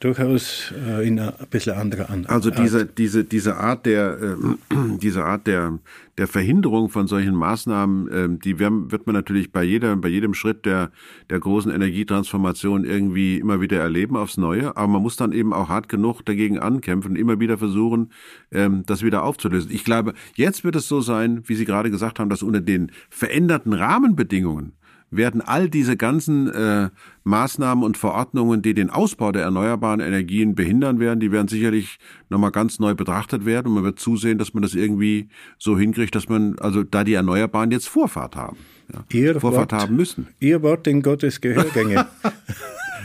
[0.00, 2.58] durchaus äh, in ein bisschen anderer An Also Art.
[2.58, 5.78] diese, diese, diese Art der, äh, diese Art der,
[6.18, 10.66] der Verhinderung von solchen Maßnahmen, ähm, die wird man natürlich bei jeder, bei jedem Schritt
[10.66, 10.90] der,
[11.30, 14.76] der großen Energietransformation irgendwie immer wieder erleben aufs Neue.
[14.76, 18.10] Aber man muss dann eben auch hart genug dagegen ankämpfen und immer wieder versuchen,
[18.52, 19.70] ähm, das wieder aufzulösen.
[19.72, 22.92] Ich glaube, jetzt wird es so sein, wie Sie gerade gesagt haben, dass unter den
[23.08, 24.72] veränderten Rahmenbedingungen
[25.10, 26.90] werden all diese ganzen äh,
[27.24, 31.98] Maßnahmen und Verordnungen, die den Ausbau der erneuerbaren Energien behindern werden, die werden sicherlich
[32.28, 35.28] nochmal ganz neu betrachtet werden und man wird zusehen, dass man das irgendwie
[35.58, 38.56] so hinkriegt, dass man, also da die Erneuerbaren jetzt Vorfahrt haben.
[38.92, 40.28] Ja, Ihr Vorfahrt Wort- haben müssen.
[40.40, 42.06] Ihr Wort in Gottes Gehörgänge.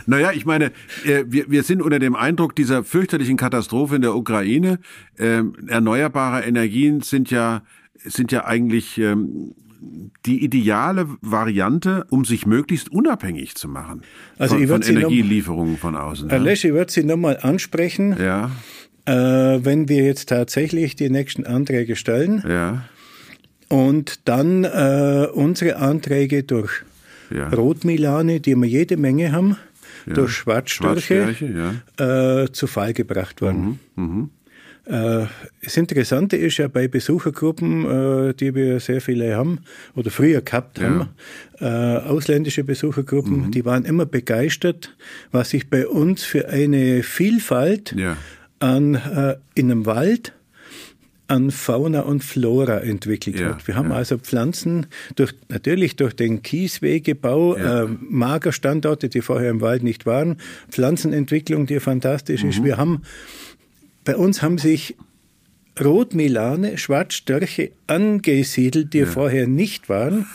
[0.06, 0.72] Naja, ich meine,
[1.04, 4.80] äh, wir, wir sind unter dem Eindruck dieser fürchterlichen Katastrophe in der Ukraine.
[5.16, 7.62] Ähm, erneuerbare Energien sind ja,
[7.94, 9.54] sind ja eigentlich ähm,
[10.26, 14.02] die ideale Variante, um sich möglichst unabhängig zu machen
[14.38, 16.28] Also von, ich von Sie noch- Energielieferungen von außen.
[16.30, 16.38] Herr.
[16.38, 18.50] Lesch, ich würde Sie nochmal ansprechen, ja,
[19.06, 19.12] äh,
[19.64, 22.84] wenn wir jetzt tatsächlich die nächsten Anträge stellen ja,
[23.68, 26.70] und dann äh, unsere Anträge durch
[27.34, 27.48] ja.
[27.48, 29.56] Rotmilane, die wir jede Menge haben,
[30.06, 33.78] durch Schwarzstörche äh, zu Fall gebracht worden.
[33.96, 34.41] Mhm, Äh,
[34.84, 39.60] das Interessante ist ja bei Besuchergruppen, äh, die wir sehr viele haben
[39.94, 40.84] oder früher gehabt Ja.
[40.84, 41.08] haben,
[41.60, 41.66] äh,
[42.08, 43.50] ausländische Besuchergruppen, Mhm.
[43.52, 44.94] die waren immer begeistert,
[45.30, 48.16] was sich bei uns für eine Vielfalt Ja.
[48.58, 50.32] an äh, in einem Wald
[51.28, 53.66] an Fauna und Flora entwickelt Ja, hat.
[53.66, 53.96] Wir haben ja.
[53.96, 57.84] also Pflanzen durch, natürlich durch den Kieswegebau, Ja.
[57.84, 60.36] äh, Magerstandorte, die vorher im Wald nicht waren,
[60.70, 62.50] Pflanzenentwicklung, die fantastisch Mhm.
[62.50, 62.64] ist.
[62.64, 63.02] Wir haben,
[64.04, 64.96] bei uns haben sich
[65.80, 70.26] Rotmilane, Schwarzstörche angesiedelt, die vorher nicht waren.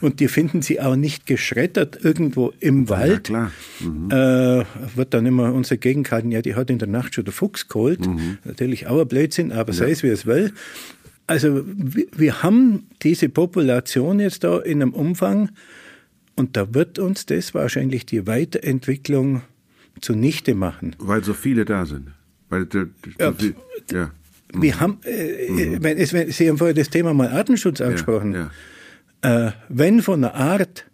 [0.00, 3.24] Und die finden Sie auch nicht geschreddert irgendwo im Ja, Wald.
[3.24, 3.52] klar.
[3.80, 4.10] Mhm.
[4.10, 4.64] Äh,
[4.96, 7.68] wird dann immer unsere Gegend gehalten, ja, die hat in der Nacht schon der Fuchs
[7.68, 8.06] geholt.
[8.06, 8.38] Mhm.
[8.44, 10.52] Natürlich auch ein Blödsinn, aber sei es wie es will.
[11.26, 15.50] Also wir, wir haben diese Population jetzt da in einem Umfang
[16.36, 19.40] und da wird uns das wahrscheinlich die Weiterentwicklung
[20.02, 20.94] zunichte machen.
[20.98, 22.08] Weil so viele da sind.
[22.54, 22.86] Weil, der-
[23.18, 23.54] der- Ja, viel-
[23.92, 24.10] ja.
[24.56, 28.32] Wir haben, äh, wenn, es, wenn, Sie haben vorher das Thema mal Artenschutz angesprochen.
[28.34, 28.50] Ja,
[29.48, 30.84] Äh, wenn von einer Art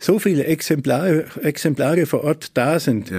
[0.00, 3.12] so viele Exemplare, Exemplare vor Ort da sind,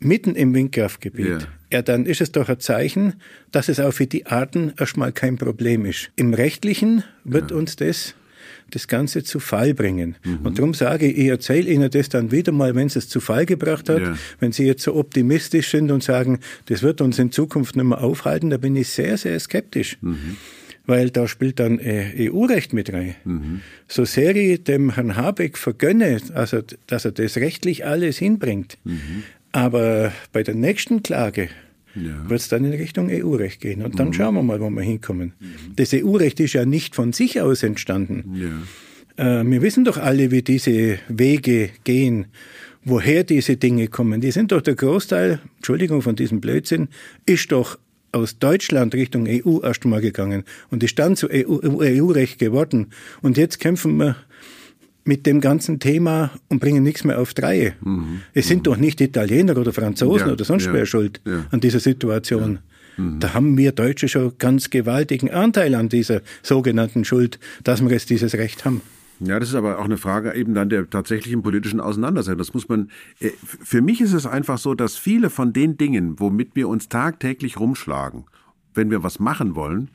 [0.00, 1.82] mitten im Windkraftgebiet, ja.
[1.82, 3.14] dann ist es doch ein Zeichen,
[3.50, 6.10] dass es auch für die Arten erstmal kein Problem ist.
[6.16, 8.14] Im Rechtlichen wird uns das
[8.70, 10.16] das Ganze zu Fall bringen.
[10.24, 10.38] Mhm.
[10.44, 13.20] Und darum sage ich, ich erzähle Ihnen das dann wieder mal, wenn es es zu
[13.20, 14.00] Fall gebracht hat.
[14.00, 14.18] Ja.
[14.40, 18.02] Wenn Sie jetzt so optimistisch sind und sagen, das wird uns in Zukunft nicht mehr
[18.02, 19.98] aufhalten, da bin ich sehr, sehr skeptisch.
[20.00, 20.36] Mhm.
[20.84, 23.16] Weil da spielt dann äh, EU-Recht mit rein.
[23.24, 23.60] Mhm.
[23.88, 28.78] So sehr ich dem Herrn Habeck vergönne, also, dass er das rechtlich alles hinbringt,
[29.50, 31.48] aber bei der nächsten Klage
[31.96, 32.28] Ja.
[32.28, 33.82] wird es dann in Richtung EU-Recht gehen.
[33.82, 35.32] Und dann schauen wir mal, wo wir hinkommen.
[35.76, 38.36] Das EU-Recht ist ja nicht von sich aus entstanden.
[39.16, 39.40] Ja.
[39.40, 42.26] Äh, wir wissen doch alle, wie diese Wege gehen,
[42.84, 44.20] woher diese Dinge kommen.
[44.20, 46.88] Die sind doch der Großteil, Entschuldigung von diesem Blödsinn,
[47.24, 47.78] ist doch
[48.12, 52.88] aus Deutschland Richtung EU erst mal gegangen und ist dann zu EU EU-Recht geworden.
[53.22, 54.16] Und jetzt kämpfen wir
[55.06, 57.72] mit dem ganzen Thema und bringen nichts mehr auf die Reihe.
[58.34, 61.44] Es sind doch nicht Italiener oder Franzosen Ja, oder sonst ja, wer schuld ja.
[61.50, 62.58] an dieser Situation.
[62.96, 68.08] Da haben wir Deutsche schon ganz gewaltigen Anteil an dieser sogenannten Schuld, dass wir jetzt
[68.08, 68.80] dieses Recht haben.
[69.20, 72.38] Ja, das ist aber auch eine Frage eben dann der tatsächlichen politischen Auseinandersetzung.
[72.38, 76.20] Das muss man, äh, für mich ist es einfach so, dass viele von den Dingen,
[76.20, 78.24] womit wir uns tagtäglich rumschlagen,
[78.74, 79.90] wenn wir was machen wollen,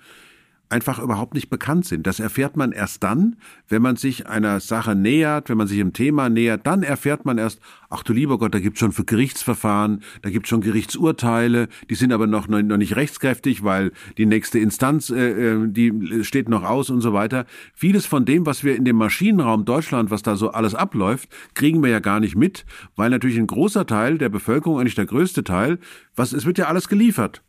[0.72, 2.08] einfach überhaupt nicht bekannt sind.
[2.08, 3.36] Das erfährt man erst dann,
[3.68, 7.38] wenn man sich einer Sache nähert, wenn man sich einem Thema nähert, dann erfährt man
[7.38, 7.60] erst,
[7.90, 12.14] ach du lieber Gott, da gibt's schon für Gerichtsverfahren, da gibt's schon Gerichtsurteile, die sind
[12.14, 16.90] aber noch, noch nicht rechtskräftig, weil die nächste Instanz, äh, äh, die steht noch aus
[16.90, 17.46] und so weiter.
[17.74, 21.84] Vieles von dem, was wir in dem Maschinenraum Deutschland, was da so alles abläuft, kriegen
[21.84, 22.66] wir ja gar nicht mit,
[22.96, 25.80] weil natürlich ein großer Teil der Bevölkerung, eigentlich der größte Teil,
[26.16, 27.44] was, es wird ja alles geliefert.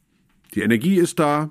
[0.55, 1.51] Die Energie ist da,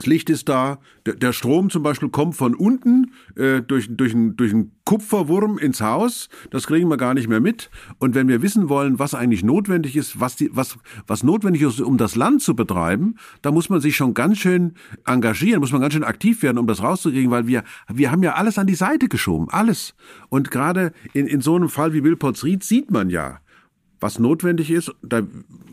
[0.00, 4.34] das Licht ist da, der, Strom zum Beispiel kommt von unten äh, durch, durch, einen,
[4.34, 6.30] durch einen Kupferwurm ins Haus.
[6.50, 7.70] Das kriegen wir gar nicht mehr mit.
[7.98, 11.82] Und wenn wir wissen wollen, was eigentlich notwendig ist, was, die, was, was notwendig ist,
[11.82, 14.72] um das Land zu betreiben, da muss man sich schon ganz schön
[15.04, 18.36] engagieren, muss man ganz schön aktiv werden, um das rauszukriegen, weil wir, wir haben ja
[18.36, 19.94] alles an die Seite geschoben, alles.
[20.30, 23.40] Und gerade in, in so einem Fall wie Wilpotsried sieht man ja,
[24.00, 25.22] was notwendig ist, da,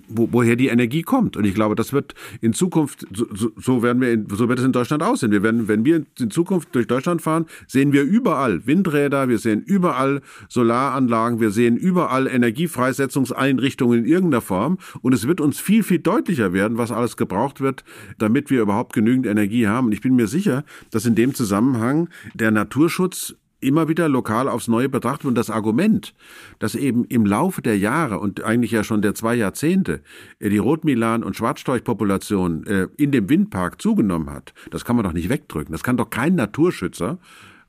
[0.08, 1.38] wo, woher die Energie kommt.
[1.38, 4.66] Und ich glaube, das wird in Zukunft, so, so, werden wir, in, so wird es
[4.66, 5.32] in Deutschland aussehen.
[5.32, 9.62] Wir werden, wenn wir in Zukunft durch Deutschland fahren, sehen wir überall Windräder, wir sehen
[9.62, 14.78] überall Solaranlagen, wir sehen überall Energiefreisetzungseinrichtungen in irgendeiner Form.
[15.02, 17.84] Und es wird uns viel, viel deutlicher werden, was alles gebraucht wird,
[18.18, 19.88] damit wir überhaupt genügend Energie haben.
[19.88, 24.68] Und ich bin mir sicher, dass in dem Zusammenhang der Naturschutz immer wieder lokal aufs
[24.68, 26.14] Neue betrachtet und das Argument,
[26.60, 30.02] dass eben im Laufe der Jahre und eigentlich ja schon der zwei Jahrzehnte
[30.40, 35.14] äh, die Rotmilan- und Schwarzstorchpopulation äh, in dem Windpark zugenommen hat, das kann man doch
[35.14, 35.72] nicht wegdrücken.
[35.72, 37.20] Das kann doch kein Naturschützer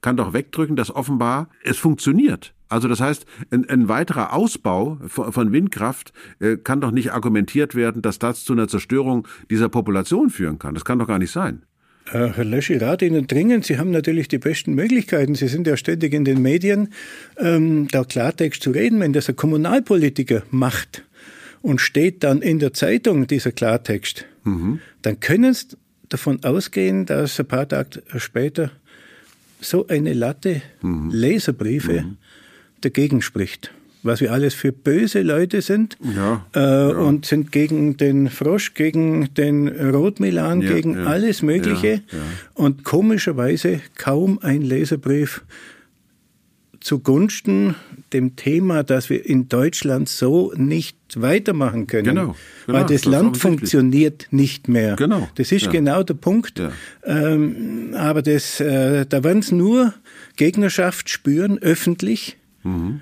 [0.00, 2.54] kann doch wegdrücken, dass offenbar es funktioniert.
[2.68, 8.02] Also das heißt, ein, ein weiterer Ausbau von, Windkraft äh, kann doch nicht argumentiert werden,
[8.02, 10.74] dass das zu einer Zerstörung dieser Population führen kann.
[10.74, 11.62] Das kann doch gar nicht sein.
[12.12, 15.34] Äh, Herr Lösch, ich rate Ihnen dringend, Sie haben natürlich die besten Möglichkeiten.
[15.34, 16.92] Sie sind ja ständig in den Medien,
[17.38, 19.00] ähm, da Klartext zu reden.
[19.00, 21.04] Wenn das ein Kommunalpolitiker macht
[21.62, 24.24] und steht dann in der Zeitung dieser Klartext,
[25.02, 25.76] dann können Sie
[26.08, 28.70] davon ausgehen, dass ein paar Tage später
[29.60, 32.04] so eine Latte Leserbriefe
[32.80, 33.72] dagegen spricht.
[34.02, 39.34] Was wir alles für böse Leute sind Ja, äh, und sind gegen den Frosch, gegen
[39.34, 41.86] den Rotmilan, Ja, gegen ja, alles Mögliche.
[41.88, 42.18] ja, ja.
[42.54, 45.42] Und komischerweise kaum ein Leserbrief
[46.80, 47.74] zugunsten
[48.12, 52.04] dem Thema, dass wir in Deutschland so nicht weitermachen können.
[52.04, 52.36] Genau,
[52.66, 54.96] genau, weil das, das Land funktioniert nicht mehr.
[54.96, 55.70] Genau, Das ist ja.
[55.70, 56.58] genau der Punkt.
[56.58, 56.70] Ja.
[57.04, 59.92] Ähm, aber das, äh, da werden es nur
[60.36, 62.36] Gegnerschaft spüren, öffentlich.
[62.62, 63.00] Mhm.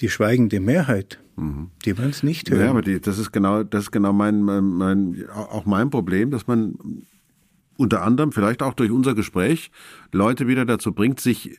[0.00, 1.20] Die schweigende Mehrheit,
[1.84, 2.60] die werden es nicht hören.
[2.60, 6.30] Ja, aber die, das ist genau, das ist genau mein, mein, mein, auch mein Problem,
[6.30, 6.76] dass man
[7.76, 9.70] unter anderem vielleicht auch durch unser Gespräch
[10.12, 11.58] Leute wieder dazu bringt, sich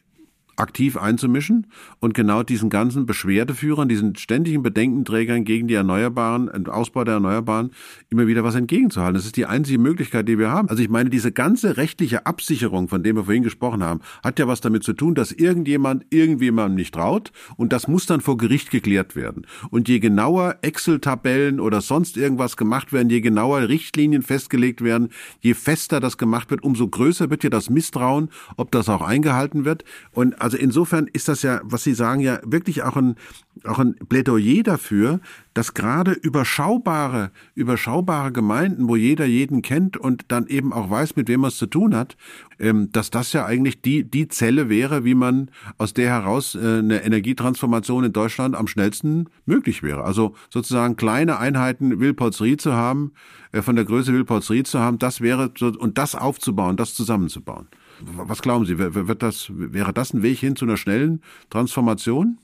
[0.57, 1.67] aktiv einzumischen
[1.99, 7.71] und genau diesen ganzen Beschwerdeführern, diesen ständigen Bedenkenträgern gegen die Erneuerbaren, den Ausbau der Erneuerbaren
[8.09, 9.15] immer wieder was entgegenzuhalten.
[9.15, 10.69] Das ist die einzige Möglichkeit, die wir haben.
[10.69, 14.47] Also ich meine, diese ganze rechtliche Absicherung, von dem wir vorhin gesprochen haben, hat ja
[14.47, 18.71] was damit zu tun, dass irgendjemand irgendjemandem nicht traut und das muss dann vor Gericht
[18.71, 19.45] geklärt werden.
[19.69, 25.09] Und je genauer Excel-Tabellen oder sonst irgendwas gemacht werden, je genauer Richtlinien festgelegt werden,
[25.41, 29.65] je fester das gemacht wird, umso größer wird ja das Misstrauen, ob das auch eingehalten
[29.65, 29.83] wird.
[30.11, 33.15] Und also insofern ist das ja, was Sie sagen, ja wirklich auch ein,
[33.63, 35.19] auch ein Plädoyer dafür,
[35.55, 41.29] dass gerade überschaubare, überschaubare Gemeinden, wo jeder jeden kennt und dann eben auch weiß, mit
[41.29, 42.15] wem man es zu tun hat,
[42.59, 46.59] ähm, dass das ja eigentlich die, die Zelle wäre, wie man aus der heraus äh,
[46.59, 50.03] eine Energietransformation in Deutschland am schnellsten möglich wäre.
[50.03, 53.13] Also sozusagen kleine Einheiten Wilpolsried zu haben,
[53.51, 57.67] äh, von der Größe Wilpolsried zu haben, das wäre, und das aufzubauen, das zusammenzubauen.
[58.01, 62.37] Was glauben Sie, wird das, wäre das ein Weg hin zu einer schnellen Transformation?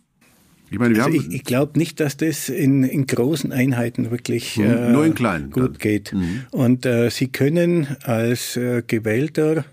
[0.71, 4.63] Ich meine, also ich, ich glaube nicht, dass das in, in großen Einheiten wirklich mhm,
[4.63, 5.77] äh, nur in kleinen gut dann.
[5.77, 6.13] geht.
[6.13, 6.43] Mhm.
[6.51, 9.65] Und äh, Sie können als äh, gewählter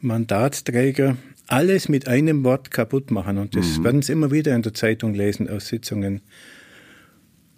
[0.00, 3.36] Mandatsträger alles mit einem Wort kaputt machen.
[3.36, 3.84] Und das mhm.
[3.84, 6.22] werden Sie immer wieder in der Zeitung lesen aus Sitzungen.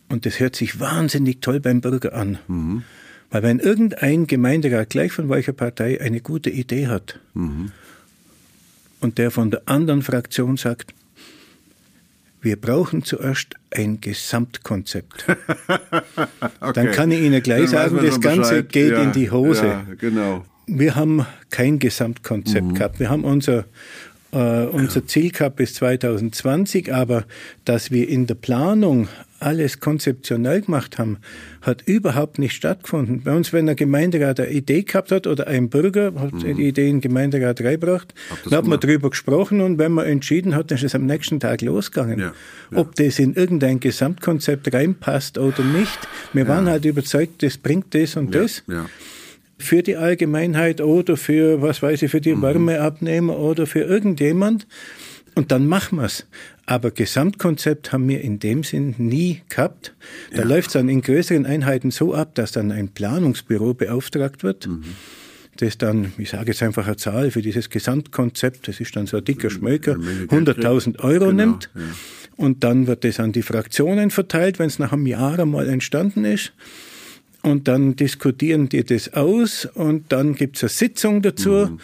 [0.09, 2.39] Und das hört sich wahnsinnig toll beim Bürger an.
[3.33, 7.73] Weil wenn irgendein Gemeinderat gleich von welcher Partei eine gute Idee hat mhm.
[9.01, 10.93] und der von der anderen Fraktion sagt,
[12.43, 15.25] wir brauchen zuerst ein Gesamtkonzept.
[16.61, 16.73] okay.
[16.75, 19.67] Dann kann ich Ihnen gleich sagen, das Ganze geht ja, in die Hose.
[19.67, 20.45] Ja, genau.
[20.67, 22.75] Wir haben kein Gesamtkonzept mhm.
[22.75, 23.01] gehabt.
[23.01, 23.65] Wir haben unser,
[24.33, 27.25] äh, unser Ziel gehabt bis 2020, aber
[27.65, 29.09] dass wir in der Planung
[29.43, 31.19] alles konzeptionell gemacht haben,
[31.61, 33.23] hat überhaupt nicht stattgefunden.
[33.23, 36.57] Bei uns, wenn ein Gemeinderat eine Idee gehabt hat oder ein Bürger hat mhm.
[36.57, 38.15] die Idee in den Gemeinderat reingebracht,
[38.45, 41.41] dann hat man darüber gesprochen und wenn man entschieden hat, dann ist es am nächsten
[41.41, 42.19] Tag losgegangen.
[42.19, 42.33] Ja,
[42.71, 42.79] ja.
[42.79, 45.99] Ob das in irgendein Gesamtkonzept reinpasst oder nicht,
[46.33, 46.49] wir ja.
[46.49, 48.63] waren halt überzeugt, das bringt das und das
[49.63, 52.43] für die Allgemeinheit oder für, was weiß ich, für die mhm.
[52.43, 54.67] Wärmeabnehmer oder für irgendjemand.
[55.35, 56.27] Und dann machen wir's.
[56.67, 59.95] Aber Gesamtkonzept haben wir in dem Sinn nie gehabt.
[60.31, 60.45] Da ja.
[60.45, 64.69] läuft es dann in größeren Einheiten so ab, dass dann ein Planungsbüro beauftragt wird.
[64.69, 64.85] Mhm.
[65.57, 69.19] Das dann, ich sage jetzt einfach eine Zahl für dieses Gesamtkonzept, das ist dann so
[69.19, 71.71] ein dicker Schmöker, 100.000 Euro genau, nimmt.
[71.75, 71.83] Ja.
[72.37, 76.25] Und dann wird das an die Fraktionen verteilt, wenn es nach einem Jahr einmal entstanden
[76.25, 76.53] ist.
[77.43, 81.51] Und dann diskutieren die das aus und dann gibt's eine Sitzung dazu.
[81.51, 81.81] Mhm.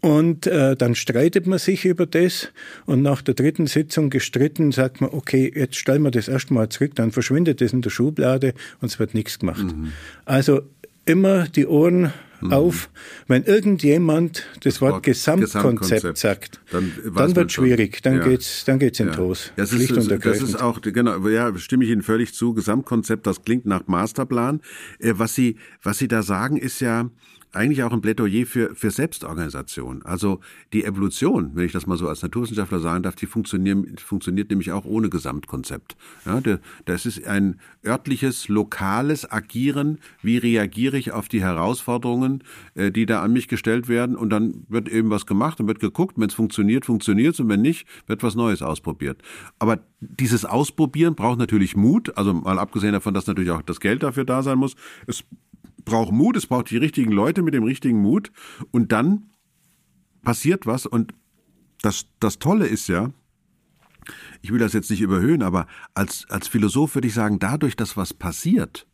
[0.00, 2.48] Und äh, dann streitet man sich über das
[2.86, 6.94] und nach der dritten Sitzung gestritten sagt man, okay, jetzt stellen wir das erstmal zurück,
[6.94, 9.64] dann verschwindet das in der Schublade und es wird nichts gemacht.
[9.64, 9.92] Mhm.
[10.24, 10.62] Also
[11.04, 12.52] immer die Ohren mhm.
[12.52, 12.90] auf,
[13.26, 18.24] wenn irgendjemand das, das Wort, Wort Gesamtkonzept, Gesamtkonzept, sagt, dann, dann wird schwierig, dann ja.
[18.24, 19.14] geht's, dann geht's in ja.
[19.14, 19.52] Toast.
[19.56, 22.54] Das ist, das ist auch, genau, ja, stimme ich Ihnen völlig zu.
[22.54, 24.60] Gesamtkonzept, das klingt nach Masterplan.
[25.00, 27.10] Äh, was Sie, was Sie da sagen, ist ja,
[27.52, 30.02] eigentlich auch ein Plädoyer für, für Selbstorganisation.
[30.02, 30.40] Also
[30.72, 34.72] die Evolution, wenn ich das mal so als Naturwissenschaftler sagen darf, die funktioniert, funktioniert nämlich
[34.72, 35.96] auch ohne Gesamtkonzept.
[36.26, 36.40] Ja,
[36.84, 39.98] das ist ein örtliches, lokales Agieren.
[40.22, 42.44] Wie reagiere ich auf die Herausforderungen,
[42.74, 44.16] äh, die da an mich gestellt werden?
[44.16, 46.18] Und dann wird eben was gemacht und wird geguckt.
[46.18, 47.40] Wenn es funktioniert, funktioniert es.
[47.40, 49.22] Und wenn nicht, wird was Neues ausprobiert.
[49.58, 52.16] Aber dieses Ausprobieren braucht natürlich Mut.
[52.16, 54.76] Also mal abgesehen davon, dass natürlich auch das Geld dafür da sein muss.
[55.06, 55.24] Es
[55.84, 58.30] braucht Mut, es braucht die richtigen Leute mit dem richtigen Mut
[58.70, 59.30] und dann
[60.22, 61.14] passiert was und
[61.82, 63.12] das, das Tolle ist ja,
[64.42, 67.96] ich will das jetzt nicht überhöhen, aber als, als Philosoph würde ich sagen, dadurch, dass
[67.96, 68.86] was passiert,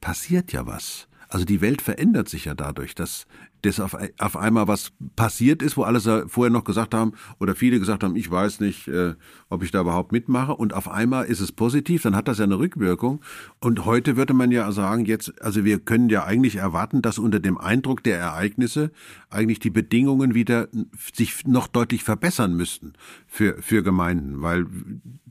[0.00, 1.08] passiert ja was.
[1.28, 3.26] Also die Welt verändert sich ja dadurch, dass
[3.62, 7.80] das auf, auf einmal was passiert ist, wo alle vorher noch gesagt haben oder viele
[7.80, 9.14] gesagt haben, ich weiß nicht, äh,
[9.48, 12.44] ob ich da überhaupt mitmache und auf einmal ist es positiv, dann hat das ja
[12.44, 13.20] eine Rückwirkung
[13.60, 17.40] und heute würde man ja sagen, jetzt, also wir können ja eigentlich erwarten, dass unter
[17.40, 18.90] dem Eindruck der Ereignisse
[19.30, 20.68] eigentlich die Bedingungen wieder
[21.14, 22.94] sich noch deutlich verbessern müssten
[23.26, 24.66] für, für Gemeinden, weil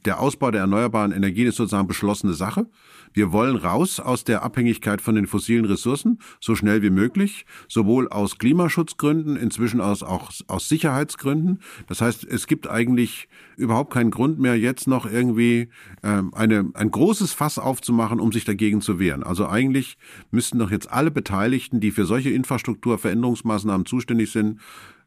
[0.06, 2.68] der Ausbau der erneuerbaren Energien ist sozusagen beschlossene Sache.
[3.14, 8.10] Wir wollen raus aus der Abhängigkeit von den fossilen Ressourcen, so schnell wie möglich, sowohl
[8.10, 11.60] aus Klimaschutzgründen, inzwischen aus, auch aus Sicherheitsgründen.
[11.88, 15.70] Das heißt, es gibt eigentlich überhaupt keinen Grund mehr, jetzt noch irgendwie
[16.04, 19.24] ähm, eine, ein großes Fass aufzumachen, um sich dagegen zu wehren.
[19.24, 19.98] Also eigentlich
[20.32, 24.60] müssten doch jetzt alle Beteiligten, die für solche Infrastrukturveränderungsmaßnahmen zuständig sind,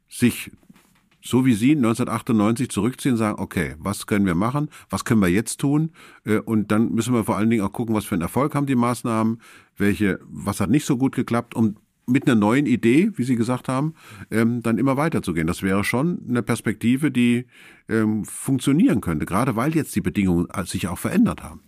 [0.09, 0.51] sich
[1.20, 5.59] so wie Sie 1998 zurückziehen sagen, okay, was können wir machen, was können wir jetzt
[5.59, 5.90] tun?
[6.24, 8.66] Äh, und dann müssen wir vor allen Dingen auch gucken, was für einen Erfolg haben
[8.66, 9.40] die Maßnahmen,
[9.76, 11.76] welche, was hat nicht so gut geklappt, um
[12.09, 13.94] mit einer neuen Idee, wie Sie gesagt haben,
[14.30, 15.46] ähm, dann immer weiterzugehen.
[15.46, 17.46] Das wäre schon eine Perspektive, die
[17.88, 21.61] ähm, funktionieren könnte, gerade weil jetzt die Bedingungen sich auch verändert haben.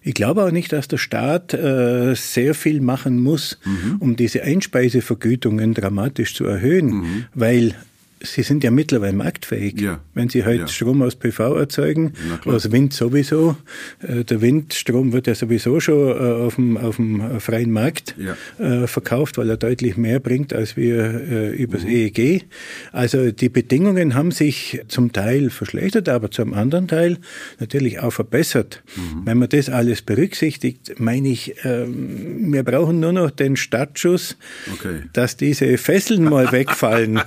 [0.00, 3.96] Ich glaube auch nicht, dass der Staat äh, sehr viel machen muss, mhm.
[3.98, 7.24] um diese Einspeisevergütungen dramatisch zu erhöhen, mhm.
[7.34, 7.74] weil
[8.20, 9.80] Sie sind ja mittlerweile marktfähig.
[9.80, 10.00] Ja.
[10.14, 10.68] Wenn Sie heute ja.
[10.68, 12.12] Strom aus PV erzeugen,
[12.44, 13.56] aus Wind sowieso,
[14.00, 18.36] äh, der Windstrom wird ja sowieso schon äh, auf dem, auf dem freien Markt ja.
[18.64, 21.90] Äh, verkauft, weil er deutlich mehr bringt als wir übers mhm.
[21.90, 22.44] EEG.
[22.92, 27.18] Also die Bedingungen haben sich zum Teil verschlechtert, aber zum anderen Teil
[27.58, 28.82] natürlich auch verbessert.
[28.96, 29.26] Mhm.
[29.26, 34.36] Wenn man das alles berücksichtigt, meine ich, ähm, wir brauchen nur noch den Startschuss,
[34.72, 35.02] okay.
[35.12, 37.20] dass diese Fesseln mal wegfallen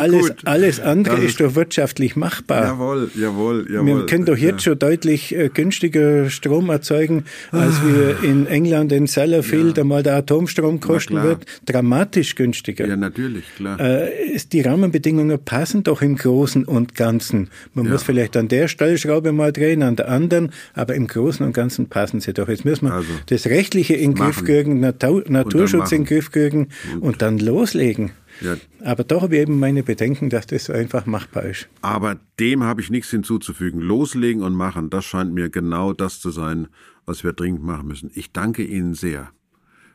[0.00, 0.40] alles, gut.
[0.44, 2.64] alles andere ist, ist doch wirtschaftlich machbar.
[2.64, 3.86] Jawohl, jawohl, jawohl.
[3.86, 4.72] Wir können doch jetzt ja.
[4.72, 7.82] schon deutlich äh, günstiger Strom erzeugen, als ah.
[7.84, 9.82] wir in England in Sellafield ja.
[9.82, 11.46] einmal der Atomstrom kosten wird.
[11.66, 12.86] Dramatisch günstiger.
[12.86, 13.78] Ja, natürlich, klar.
[13.80, 17.50] Äh, die Rahmenbedingungen passen doch im Großen und Ganzen.
[17.74, 17.92] Man ja.
[17.92, 21.88] muss vielleicht an der Stellschraube mal drehen, an der anderen, aber im Großen und Ganzen
[21.88, 22.48] passen sie doch.
[22.48, 26.30] Jetzt müssen wir also, das Rechtliche in den Griff kriegen, Natur, Naturschutz in den Griff
[26.30, 26.68] kriegen
[27.00, 28.12] und dann loslegen.
[28.40, 28.56] Ja.
[28.84, 31.68] Aber doch habe ich eben meine Bedenken, dass das so einfach machbar ist.
[31.82, 33.80] Aber dem habe ich nichts hinzuzufügen.
[33.80, 36.68] Loslegen und machen, das scheint mir genau das zu sein,
[37.04, 38.10] was wir dringend machen müssen.
[38.14, 39.30] Ich danke Ihnen sehr.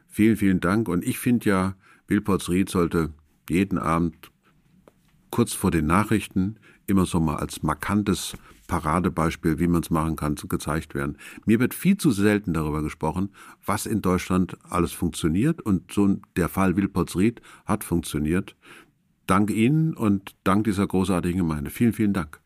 [0.07, 0.87] Vielen, vielen Dank.
[0.87, 1.75] Und ich finde ja,
[2.07, 3.11] Wilpotsried sollte
[3.49, 4.31] jeden Abend
[5.29, 8.35] kurz vor den Nachrichten immer so mal als markantes
[8.71, 11.17] Paradebeispiel, wie man es machen kann, gezeigt werden.
[11.45, 13.31] Mir wird viel zu selten darüber gesprochen,
[13.65, 15.61] was in Deutschland alles funktioniert.
[15.61, 18.55] Und so der Fall Wilpotsried hat funktioniert.
[19.27, 21.69] Dank Ihnen und dank dieser großartigen Gemeinde.
[21.69, 22.39] Vielen, vielen Dank.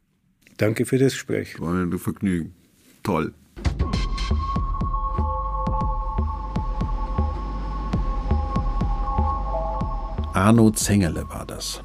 [0.58, 1.60] Danke für das Gespräch.
[1.62, 2.56] War ein Vergnügen.
[3.04, 3.32] Toll.
[10.34, 11.84] Arno Zengele war das.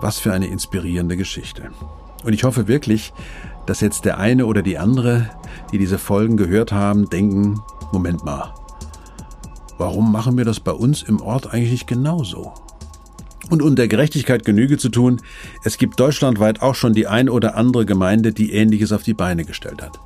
[0.00, 1.70] Was für eine inspirierende Geschichte.
[2.24, 3.12] Und ich hoffe wirklich,
[3.66, 5.30] dass jetzt der eine oder die andere,
[5.72, 7.60] die diese Folgen gehört haben, denken,
[7.92, 8.54] Moment mal,
[9.78, 12.54] warum machen wir das bei uns im Ort eigentlich nicht genauso?
[13.50, 15.20] Und um der Gerechtigkeit Genüge zu tun,
[15.64, 19.44] es gibt deutschlandweit auch schon die ein oder andere Gemeinde, die Ähnliches auf die Beine
[19.44, 19.98] gestellt hat.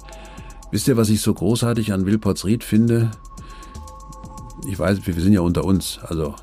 [0.70, 3.10] Wisst ihr, was ich so großartig an Wilpotsried finde?
[4.66, 6.34] Ich weiß, wir sind ja unter uns, also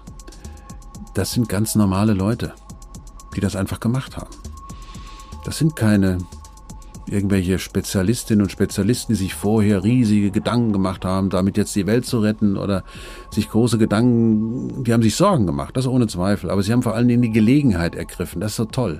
[1.13, 2.53] das sind ganz normale Leute,
[3.35, 4.38] die das einfach gemacht haben.
[5.49, 6.19] Das sind keine
[7.07, 12.05] irgendwelche Spezialistinnen und Spezialisten, die sich vorher riesige Gedanken gemacht haben, damit jetzt die Welt
[12.05, 12.83] zu retten oder
[13.31, 16.93] sich große Gedanken, die haben sich Sorgen gemacht, das ohne Zweifel, aber sie haben vor
[16.93, 18.99] allen Dingen die Gelegenheit ergriffen, das ist so toll.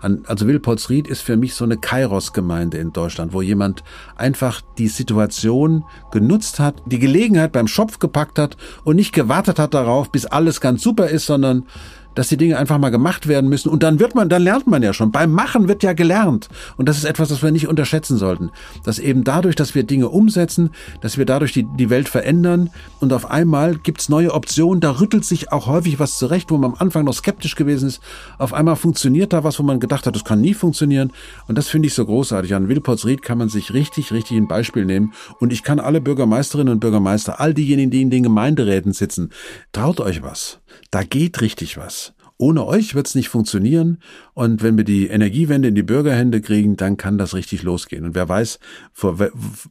[0.00, 3.84] Also Wilpotsried ist für mich so eine Kairos-Gemeinde in Deutschland, wo jemand
[4.16, 9.74] einfach die Situation genutzt hat, die Gelegenheit beim Schopf gepackt hat und nicht gewartet hat
[9.74, 11.66] darauf, bis alles ganz super ist, sondern
[12.14, 13.68] dass die Dinge einfach mal gemacht werden müssen.
[13.68, 15.12] Und dann wird man, dann lernt man ja schon.
[15.12, 16.48] Beim Machen wird ja gelernt.
[16.76, 18.50] Und das ist etwas, das wir nicht unterschätzen sollten.
[18.84, 23.12] Dass eben dadurch, dass wir Dinge umsetzen, dass wir dadurch die, die Welt verändern und
[23.12, 24.80] auf einmal gibt's neue Optionen.
[24.80, 28.00] Da rüttelt sich auch häufig was zurecht, wo man am Anfang noch skeptisch gewesen ist.
[28.38, 31.12] Auf einmal funktioniert da was, wo man gedacht hat, das kann nie funktionieren.
[31.48, 32.54] Und das finde ich so großartig.
[32.54, 35.12] An Wilpotsried kann man sich richtig, richtig ein Beispiel nehmen.
[35.40, 39.30] Und ich kann alle Bürgermeisterinnen und Bürgermeister, all diejenigen, die in den Gemeinderäten sitzen,
[39.72, 40.60] traut euch was.
[40.90, 42.01] Da geht richtig was.
[42.38, 43.98] Ohne euch wird's nicht funktionieren.
[44.34, 48.04] Und wenn wir die Energiewende in die Bürgerhände kriegen, dann kann das richtig losgehen.
[48.04, 48.58] Und wer weiß,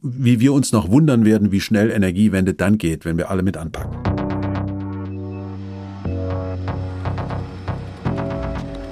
[0.02, 3.56] wie wir uns noch wundern werden, wie schnell Energiewende dann geht, wenn wir alle mit
[3.56, 3.96] anpacken.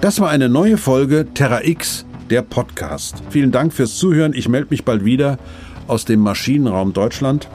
[0.01, 3.23] Das war eine neue Folge Terra X, der Podcast.
[3.31, 4.33] Vielen Dank fürs Zuhören.
[4.35, 5.39] Ich melde mich bald wieder
[5.87, 7.49] aus dem Maschinenraum Deutschland.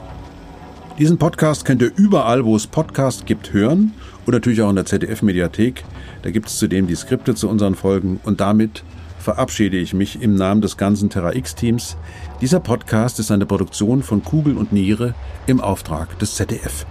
[0.98, 3.92] Diesen Podcast könnt ihr überall, wo es Podcasts gibt, hören
[4.26, 5.84] und natürlich auch in der ZDF-Mediathek.
[6.22, 8.84] Da gibt es zudem die Skripte zu unseren Folgen und damit
[9.18, 11.96] verabschiede ich mich im Namen des ganzen Terra X-Teams.
[12.40, 15.14] Dieser Podcast ist eine Produktion von Kugel und Niere
[15.46, 16.86] im Auftrag des ZDF.